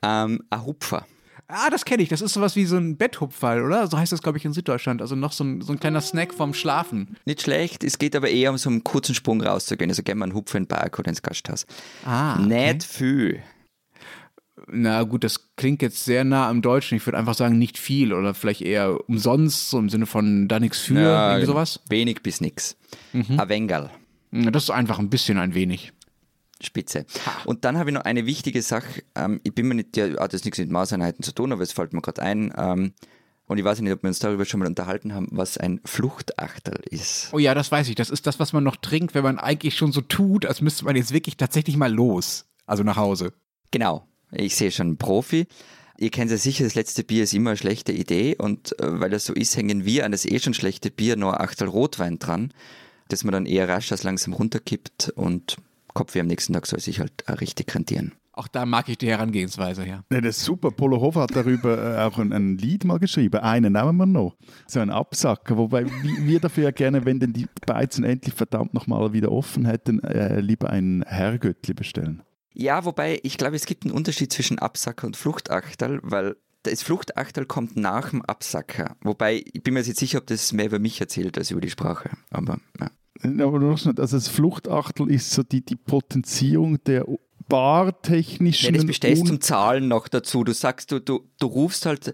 [0.06, 1.06] Ähm, ein Hupfer.
[1.48, 2.10] Ah, das kenne ich.
[2.10, 3.86] Das ist sowas wie so ein Betthupferl, oder?
[3.88, 5.02] So heißt das, glaube ich, in Süddeutschland.
[5.02, 7.18] Also noch so ein, so ein kleiner Snack vorm Schlafen.
[7.26, 9.92] Nicht schlecht, es geht aber eher um so einen kurzen Sprung rauszugehen.
[9.92, 11.68] Also gerne mal einen Hupfer in den Park oder ins Gasthaus.
[12.04, 12.74] Ah, okay.
[12.74, 13.44] Nicht viel.
[14.68, 16.98] Na gut, das klingt jetzt sehr nah am Deutschen.
[16.98, 20.60] Ich würde einfach sagen, nicht viel oder vielleicht eher umsonst, so im Sinne von da
[20.60, 20.96] nichts für,
[21.34, 21.82] irgendwie sowas.
[21.90, 22.76] Wenig bis nix.
[23.14, 23.38] Mhm.
[24.32, 25.94] Na, Das ist einfach ein bisschen ein wenig.
[26.62, 27.06] Spitze.
[27.46, 29.04] Und dann habe ich noch eine wichtige Sache.
[29.16, 31.72] Ähm, ich bin mir nicht, ja, hat das nichts mit Maßeinheiten zu tun, aber es
[31.72, 32.54] fällt mir gerade ein.
[32.58, 32.94] Ähm,
[33.48, 36.82] und ich weiß nicht, ob wir uns darüber schon mal unterhalten haben, was ein Fluchtachterl
[36.90, 37.30] ist.
[37.32, 37.96] Oh ja, das weiß ich.
[37.96, 40.86] Das ist das, was man noch trinkt, wenn man eigentlich schon so tut, als müsste
[40.86, 42.46] man jetzt wirklich tatsächlich mal los.
[42.66, 43.34] Also nach Hause.
[43.70, 45.48] Genau, ich sehe schon einen Profi.
[45.98, 49.10] Ihr kennt ja sicher, das letzte Bier ist immer eine schlechte Idee und äh, weil
[49.10, 52.20] das so ist, hängen wir an das eh schon schlechte Bier noch ein Achtel Rotwein
[52.20, 52.54] dran,
[53.08, 55.56] das man dann eher rasch als langsam runterkippt und
[55.96, 58.12] Kopfweh am nächsten Tag soll sich halt äh, richtig rentieren.
[58.34, 60.04] Auch da mag ich die Herangehensweise, ja.
[60.12, 60.70] Ja, das ist super.
[60.70, 63.40] Polo Hofer hat darüber äh, auch ein, ein Lied mal geschrieben.
[63.40, 64.36] Einen nehmen wir noch.
[64.68, 65.56] So ein Absacker.
[65.56, 69.66] Wobei wir wir dafür ja gerne, wenn denn die Beizen endlich verdammt nochmal wieder offen
[69.66, 72.24] hätten, äh, lieber ein Herrgöttli bestellen.
[72.54, 77.46] Ja, wobei ich glaube, es gibt einen Unterschied zwischen Absacker und Fluchtachterl, weil das Fluchtachterl
[77.46, 78.98] kommt nach dem Absacker.
[79.02, 81.62] Wobei, ich bin mir jetzt nicht sicher, ob das mehr über mich erzählt als über
[81.62, 82.10] die Sprache.
[82.32, 82.90] Aber ja.
[83.24, 87.06] Aber nur so, also das Fluchtachtel ist so die, die Potenzierung der
[87.48, 90.44] bartechnischen Ja, das bestellst und- zum Zahlen noch dazu.
[90.44, 92.14] Du sagst, du, du, du rufst halt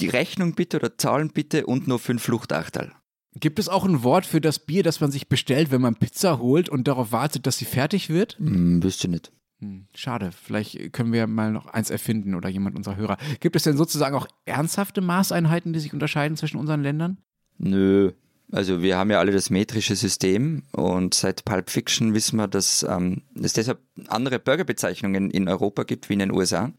[0.00, 2.92] die Rechnung bitte oder Zahlen bitte und nur fünf Fluchtachterl.
[3.34, 6.38] Gibt es auch ein Wort für das Bier, das man sich bestellt, wenn man Pizza
[6.38, 8.36] holt und darauf wartet, dass sie fertig wird?
[8.38, 9.30] Hm, wüsste nicht.
[9.60, 10.30] Hm, schade.
[10.32, 13.16] Vielleicht können wir mal noch eins erfinden oder jemand unserer Hörer.
[13.40, 17.18] Gibt es denn sozusagen auch ernsthafte Maßeinheiten, die sich unterscheiden zwischen unseren Ländern?
[17.58, 18.12] Nö.
[18.50, 22.82] Also wir haben ja alle das metrische System und seit Pulp Fiction wissen wir, dass
[22.88, 26.72] ähm, es deshalb andere Burgerbezeichnungen in Europa gibt wie in den USA.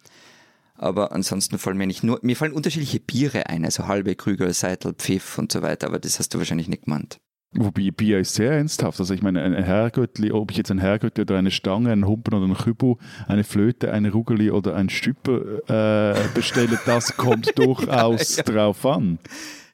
[0.76, 4.94] Aber ansonsten fallen mir nicht nur, mir fallen unterschiedliche Biere ein, also halbe Krüger, Seitel,
[4.94, 7.20] Pfiff und so weiter, aber das hast du wahrscheinlich nicht gemeint.
[7.52, 9.00] Wobei Bier ist sehr ernsthaft.
[9.00, 12.34] Also ich meine, ein Herrgöttli, ob ich jetzt ein Herrgöttli oder eine Stange, einen Humpen
[12.36, 12.96] oder einen Kübel,
[13.28, 19.18] eine Flöte, eine Rugeli oder ein Stüpper äh, bestelle, das kommt durchaus drauf an.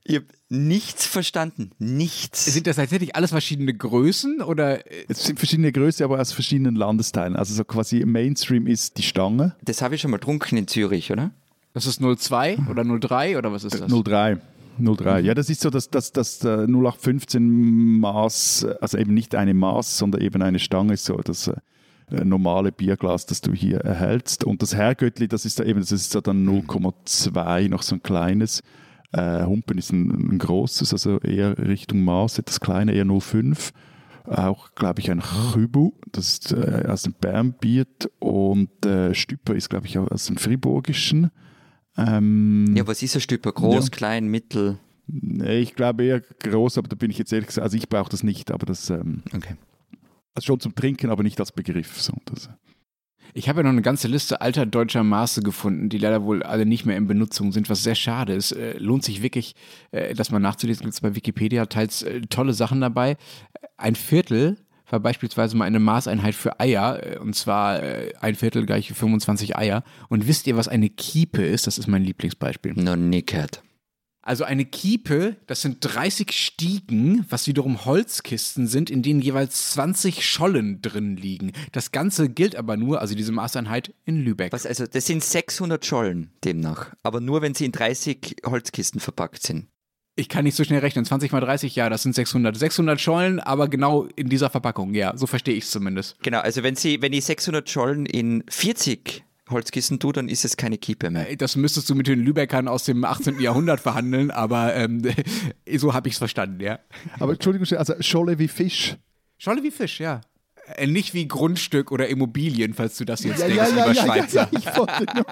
[0.07, 1.71] Ich habe nichts verstanden.
[1.79, 2.45] Nichts.
[2.45, 6.75] Sind das tatsächlich alles verschiedene Größen oder äh, Es sind verschiedene Größe, aber aus verschiedenen
[6.75, 7.35] Landesteilen.
[7.35, 9.55] Also so quasi Mainstream ist die Stange.
[9.63, 11.31] Das habe ich schon mal getrunken in Zürich, oder?
[11.75, 13.91] das ist 02 oder 03 oder was ist das?
[13.91, 14.37] 03.
[14.79, 15.19] 03.
[15.19, 19.97] Ja, das ist so das, das, das äh, 0815 Maß, also eben nicht eine Maß,
[19.97, 24.45] sondern eben eine Stange, so das äh, normale Bierglas, das du hier erhältst.
[24.45, 28.03] Und das Herrgöttli, das ist da eben, das ist so dann 0,2, noch so ein
[28.03, 28.63] kleines.
[29.17, 33.71] Äh, Humpen ist ein, ein großes, also eher Richtung Maß, etwas kleiner, eher 0,5.
[34.25, 37.85] Auch, glaube ich, ein Chübu, das ist äh, aus dem Bernbier.
[38.19, 41.29] Und äh, Stüpper ist, glaube ich, auch aus dem Friburgischen.
[41.97, 43.51] Ähm, Ja, was ist ein Stüpper?
[43.51, 43.89] Groß, Ja.
[43.91, 44.79] klein, mittel?
[45.07, 48.09] Nee, ich glaube eher groß, aber da bin ich jetzt ehrlich gesagt, also ich brauche
[48.09, 49.55] das nicht, aber das ähm, Okay.
[50.33, 52.01] also schon zum Trinken, aber nicht als Begriff.
[52.01, 52.49] So, das,
[53.33, 56.65] Ich habe ja noch eine ganze Liste alter deutscher Maße gefunden, die leider wohl alle
[56.65, 58.51] nicht mehr in Benutzung sind, was sehr schade ist.
[58.51, 59.55] Äh, lohnt sich wirklich,
[59.91, 60.83] äh, das mal nachzulesen.
[60.83, 63.17] Gibt es bei Wikipedia teils äh, tolle Sachen dabei.
[63.77, 64.57] Ein Viertel
[64.89, 67.81] war beispielsweise mal eine Maßeinheit für Eier, und zwar
[68.21, 69.83] ein Viertel gleich 25 Eier.
[70.09, 71.65] Und wisst ihr, was eine Kiepe ist?
[71.65, 72.73] Das ist mein Lieblingsbeispiel.
[72.75, 73.63] Noch nie gehört.
[74.25, 80.25] Also eine Kiepe, das sind 30 Stiegen, was wiederum Holzkisten sind, in denen jeweils 20
[80.25, 81.51] Schollen drin liegen.
[81.71, 84.51] Das Ganze gilt aber nur, also diese Maßeinheit, in Lübeck.
[84.51, 89.43] Was, also das sind 600 Schollen demnach, aber nur wenn sie in 30 Holzkisten verpackt
[89.43, 89.67] sind.
[90.15, 91.05] Ich kann nicht so schnell rechnen.
[91.05, 92.57] 20 mal 30, ja, das sind 600.
[92.57, 96.17] 600 Schollen, aber genau in dieser Verpackung, ja, so verstehe ich es zumindest.
[96.23, 100.57] Genau, also wenn sie, wenn ich 600 Schollen in 40 Holzkissen tue, dann ist es
[100.57, 101.35] keine Kiepe mehr.
[101.35, 103.39] Das müsstest du mit den Lübeckern aus dem 18.
[103.39, 105.03] Jahrhundert verhandeln, aber ähm,
[105.77, 106.79] so habe ich es verstanden, ja.
[107.19, 108.95] Aber Entschuldigung, also Scholle wie Fisch.
[109.37, 110.21] Scholle wie Fisch, ja.
[110.75, 113.93] Äh, Nicht wie Grundstück oder Immobilien, falls du das jetzt Ja, denkst, ja, ja, lieber
[113.93, 114.49] ja, ja, Schweizer.
[114.51, 115.25] ja, ich wollte nur.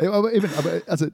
[0.00, 1.06] Ja, aber eben, aber also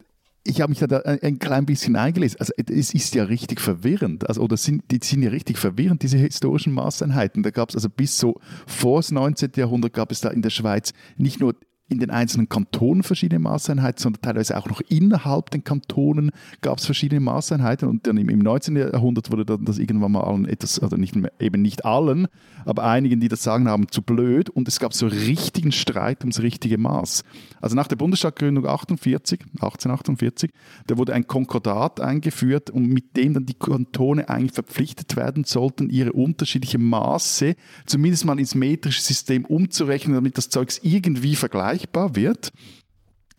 [0.45, 2.41] ich habe mich da ein, ein klein bisschen eingelesen.
[2.41, 4.29] Also es ist ja richtig verwirrend.
[4.29, 7.43] Also, oder sind, die sind ja richtig verwirrend, diese historischen Maßeinheiten.
[7.43, 9.53] Da gab es also bis so vor das 19.
[9.57, 11.55] Jahrhundert gab es da in der Schweiz nicht nur
[11.93, 16.87] in den einzelnen Kantonen verschiedene Maßeinheiten, sondern teilweise auch noch innerhalb den Kantonen gab es
[16.87, 18.77] verschiedene Maßeinheiten und dann im, im 19.
[18.77, 22.29] Jahrhundert wurde dann das irgendwann mal allen etwas, also nicht mehr, eben nicht allen,
[22.65, 26.41] aber einigen, die das sagen haben, zu blöd und es gab so richtigen Streit ums
[26.41, 27.25] richtige Maß.
[27.61, 30.51] Also nach der Bundesstaatgründung 48, 1848,
[30.87, 35.91] da wurde ein Konkordat eingeführt und mit dem dann die Kantone eigentlich verpflichtet werden sollten,
[35.91, 37.55] ihre unterschiedlichen Maße
[37.87, 41.37] zumindest mal ins metrische System umzurechnen, damit das Zeugs irgendwie
[41.83, 42.53] vergleichbar wird.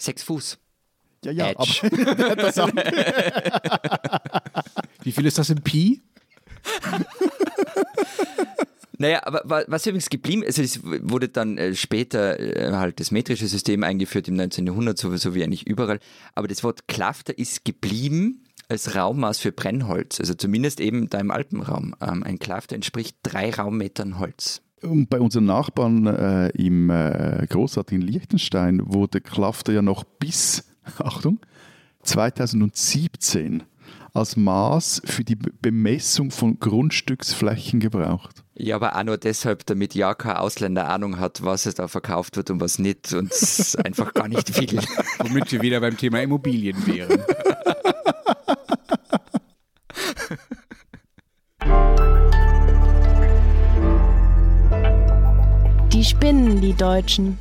[0.00, 0.58] Sechs Fuß.
[1.24, 1.80] Ja, ja, Edge.
[1.84, 2.56] aber das.
[5.02, 6.00] Wie viel ist das in Pi?
[8.98, 12.98] Naja, aber wa- was übrigens geblieben ist, also es wurde dann äh, später äh, halt
[13.00, 14.66] das metrische System eingeführt im 19.
[14.66, 16.00] Jahrhundert, sowieso wie eigentlich überall.
[16.34, 21.30] Aber das Wort Klafter ist geblieben als Raummaß für Brennholz, also zumindest eben da im
[21.30, 21.94] Alpenraum.
[22.00, 24.60] Ähm, ein Klafter entspricht drei Raummetern Holz.
[24.82, 30.64] Und bei unseren Nachbarn äh, im äh, großartigen Liechtenstein wurde Klafter ja noch bis,
[30.98, 31.40] Achtung,
[32.04, 33.64] 2017
[34.14, 38.42] als Maß für die Be- Bemessung von Grundstücksflächen gebraucht.
[38.54, 42.36] Ja, aber auch nur deshalb, damit ja kein Ausländer Ahnung hat, was es da verkauft
[42.36, 44.80] wird und was nicht und es einfach gar nicht will.
[45.18, 47.22] Womit wir wieder beim Thema Immobilien wären.
[55.92, 57.38] Die spinnen, die Deutschen.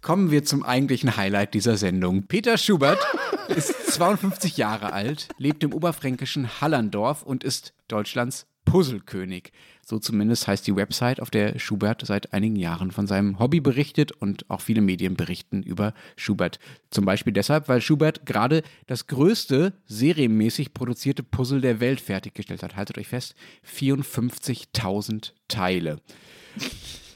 [0.00, 2.28] Kommen wir zum eigentlichen Highlight dieser Sendung.
[2.28, 3.00] Peter Schubert
[3.48, 9.52] ist 52 Jahre alt, lebt im oberfränkischen Hallandorf und ist Deutschlands Puzzlekönig.
[9.82, 14.12] So zumindest heißt die Website, auf der Schubert seit einigen Jahren von seinem Hobby berichtet
[14.12, 16.58] und auch viele Medien berichten über Schubert.
[16.90, 22.76] Zum Beispiel deshalb, weil Schubert gerade das größte serienmäßig produzierte Puzzle der Welt fertiggestellt hat.
[22.76, 23.34] Haltet euch fest,
[23.66, 26.02] 54.000 Teile.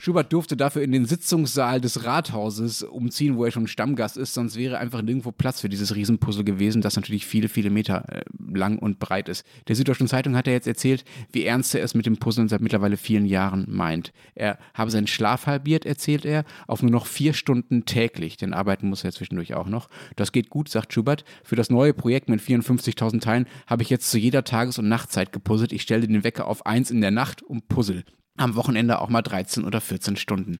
[0.03, 4.57] Schubert durfte dafür in den Sitzungssaal des Rathauses umziehen, wo er schon Stammgast ist, sonst
[4.57, 8.79] wäre einfach nirgendwo Platz für dieses Riesenpuzzle gewesen, das natürlich viele, viele Meter äh, lang
[8.79, 9.45] und breit ist.
[9.69, 12.63] Der Süddeutschen Zeitung hat er jetzt erzählt, wie ernst er es mit dem Puzzeln seit
[12.63, 14.15] mittlerweile vielen Jahren meint.
[14.35, 18.89] Er habe seinen Schlaf halbiert, erzählt er, auf nur noch vier Stunden täglich, denn arbeiten
[18.89, 19.91] muss er zwischendurch auch noch.
[20.17, 21.25] Das geht gut, sagt Schubert.
[21.45, 25.31] Für das neue Projekt mit 54.000 Teilen habe ich jetzt zu jeder Tages- und Nachtzeit
[25.31, 25.73] gepuzzelt.
[25.73, 28.03] Ich stelle den Wecker auf eins in der Nacht und puzzle
[28.41, 30.57] am Wochenende auch mal 13 oder 14 Stunden.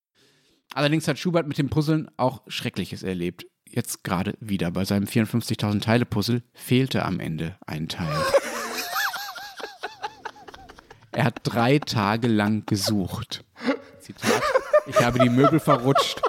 [0.75, 3.47] Allerdings hat Schubert mit dem Puzzeln auch Schreckliches erlebt.
[3.69, 4.71] Jetzt gerade wieder.
[4.71, 8.09] Bei seinem 54.000 Teile Puzzle fehlte am Ende ein Teil.
[11.13, 13.45] Er hat drei Tage lang gesucht.
[14.01, 14.43] Zitat.
[14.87, 16.23] Ich habe die Möbel verrutscht.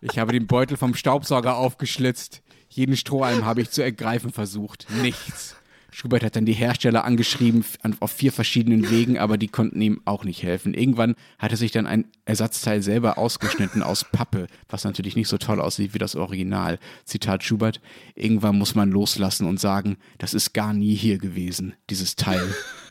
[0.00, 2.42] Ich habe den Beutel vom Staubsauger aufgeschlitzt.
[2.68, 4.86] Jeden Strohhalm habe ich zu ergreifen versucht.
[5.02, 5.56] Nichts.
[5.96, 7.64] Schubert hat dann die Hersteller angeschrieben
[8.00, 10.74] auf vier verschiedenen Wegen, aber die konnten ihm auch nicht helfen.
[10.74, 15.38] Irgendwann hat er sich dann ein Ersatzteil selber ausgeschnitten aus Pappe, was natürlich nicht so
[15.38, 16.80] toll aussieht wie das Original.
[17.04, 17.80] Zitat Schubert,
[18.16, 22.42] irgendwann muss man loslassen und sagen, das ist gar nie hier gewesen, dieses Teil.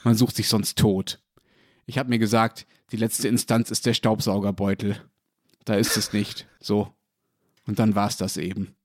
[0.06, 1.20] Man sucht sich sonst tot.
[1.86, 4.96] Ich habe mir gesagt, die letzte Instanz ist der Staubsaugerbeutel.
[5.66, 6.48] Da ist es nicht.
[6.62, 6.94] So.
[7.68, 8.78] Und dann war es das eben.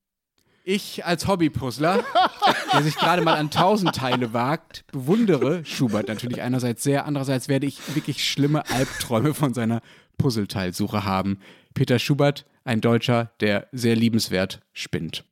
[0.64, 2.04] Ich als Hobbypuzzler,
[2.72, 7.66] der sich gerade mal an tausend Teile wagt, bewundere Schubert natürlich einerseits sehr, andererseits werde
[7.66, 9.80] ich wirklich schlimme Albträume von seiner
[10.18, 11.38] Puzzleteilsuche haben.
[11.74, 15.24] Peter Schubert, ein Deutscher, der sehr liebenswert spinnt.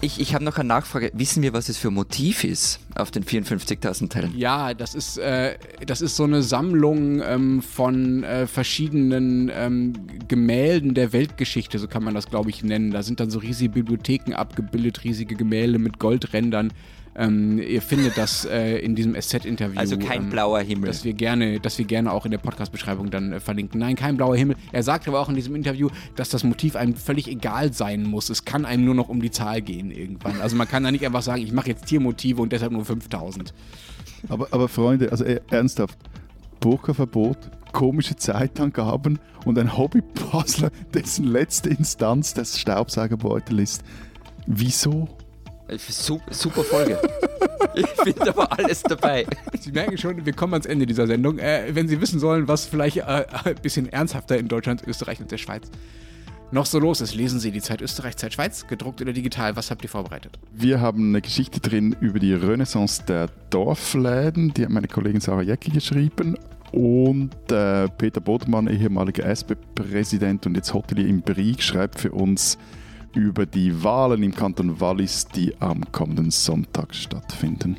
[0.00, 1.10] Ich, ich habe noch eine Nachfrage.
[1.14, 4.32] Wissen wir, was es für Motiv ist auf den 54.000 Teilen?
[4.36, 9.94] Ja, das ist, äh, das ist so eine Sammlung ähm, von äh, verschiedenen ähm,
[10.28, 12.92] Gemälden der Weltgeschichte, so kann man das, glaube ich, nennen.
[12.92, 16.72] Da sind dann so riesige Bibliotheken abgebildet, riesige Gemälde mit Goldrändern.
[17.18, 19.76] Ähm, ihr findet das äh, in diesem Asset-Interview.
[19.76, 20.86] Also kein ähm, blauer Himmel.
[20.86, 23.80] Das wir gerne, dass wir gerne auch in der Podcast-Beschreibung dann äh, verlinken.
[23.80, 24.54] Nein, kein blauer Himmel.
[24.70, 28.30] Er sagt aber auch in diesem Interview, dass das Motiv einem völlig egal sein muss.
[28.30, 30.40] Es kann einem nur noch um die Zahl gehen irgendwann.
[30.40, 33.52] Also man kann da nicht einfach sagen, ich mache jetzt Tiermotive und deshalb nur 5000.
[34.28, 35.98] Aber, aber Freunde, also äh, ernsthaft,
[36.60, 43.82] Burka-Verbot, komische Zeitangaben und ein Hobbypuzzler, dessen letzte Instanz das Staubsaugerbeutel ist.
[44.46, 45.08] Wieso?
[45.76, 46.98] Super, Folge.
[47.74, 49.26] ich finde aber alles dabei.
[49.60, 51.38] Sie merken schon, wir kommen ans Ende dieser Sendung.
[51.38, 55.30] Äh, wenn Sie wissen sollen, was vielleicht äh, ein bisschen ernsthafter in Deutschland, Österreich und
[55.30, 55.70] der Schweiz
[56.50, 59.56] noch so los ist, lesen Sie die Zeit Österreich, Zeit Schweiz, gedruckt oder digital.
[59.56, 60.38] Was habt ihr vorbereitet?
[60.52, 64.54] Wir haben eine Geschichte drin über die Renaissance der Dorfläden.
[64.54, 66.38] Die hat meine Kollegin Sarah Jäcki geschrieben.
[66.72, 72.58] Und äh, Peter Bodemann, ehemaliger SP-Präsident und jetzt Hotelier im Brieg, schreibt für uns
[73.14, 77.76] über die Wahlen im Kanton Wallis, die am kommenden Sonntag stattfinden.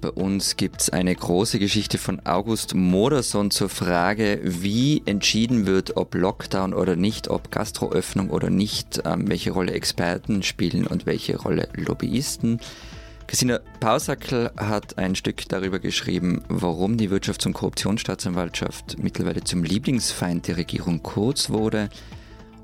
[0.00, 5.98] Bei uns gibt es eine große Geschichte von August Moderson zur Frage, wie entschieden wird,
[5.98, 11.36] ob Lockdown oder nicht, ob Gastroöffnung oder nicht, ähm, welche Rolle Experten spielen und welche
[11.36, 12.60] Rolle Lobbyisten.
[13.26, 20.48] Christina Pausackel hat ein Stück darüber geschrieben, warum die Wirtschafts- und Korruptionsstaatsanwaltschaft mittlerweile zum Lieblingsfeind
[20.48, 21.90] der Regierung Kurz wurde.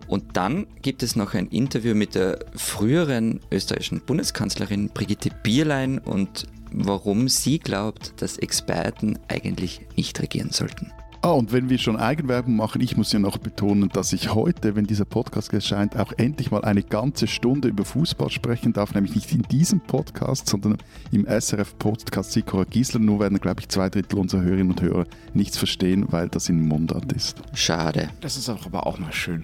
[0.08, 6.46] Und dann gibt es noch ein Interview mit der früheren österreichischen Bundeskanzlerin Brigitte Bierlein und
[6.72, 10.92] warum sie glaubt, dass Experten eigentlich nicht regieren sollten.
[11.22, 14.76] Ah, und wenn wir schon Eigenwerbung machen, ich muss ja noch betonen, dass ich heute,
[14.76, 19.16] wenn dieser Podcast erscheint, auch endlich mal eine ganze Stunde über Fußball sprechen darf, nämlich
[19.16, 20.78] nicht in diesem Podcast, sondern
[21.10, 23.00] im SRF-Podcast Sikora Giesler.
[23.00, 26.60] Nur werden, glaube ich, zwei Drittel unserer Hörerinnen und Hörer nichts verstehen, weil das in
[26.60, 27.42] Mundart ist.
[27.54, 28.10] Schade.
[28.20, 29.42] Das ist aber auch mal schön.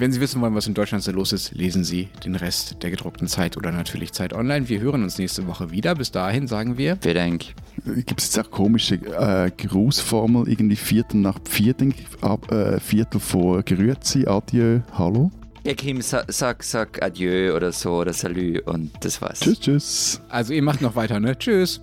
[0.00, 2.90] Wenn Sie wissen wollen, was in Deutschland so los ist, lesen Sie den Rest der
[2.90, 4.68] gedruckten Zeit oder natürlich Zeit online.
[4.68, 5.96] Wir hören uns nächste Woche wieder.
[5.96, 6.98] Bis dahin sagen wir.
[7.00, 7.44] Vielen Dank.
[7.84, 13.64] Gibt es jetzt auch komische äh, Grußformel, irgendwie Viertel nach Viertel, ab, äh, Viertel vor
[13.64, 15.32] Grüezi, Adieu, Hallo?
[15.64, 19.40] Ja, Kim, sag, sag, sag Adieu oder so oder Salü und das war's.
[19.40, 20.20] Tschüss, tschüss.
[20.28, 21.36] Also ihr macht noch weiter, ne?
[21.36, 21.80] Tschüss.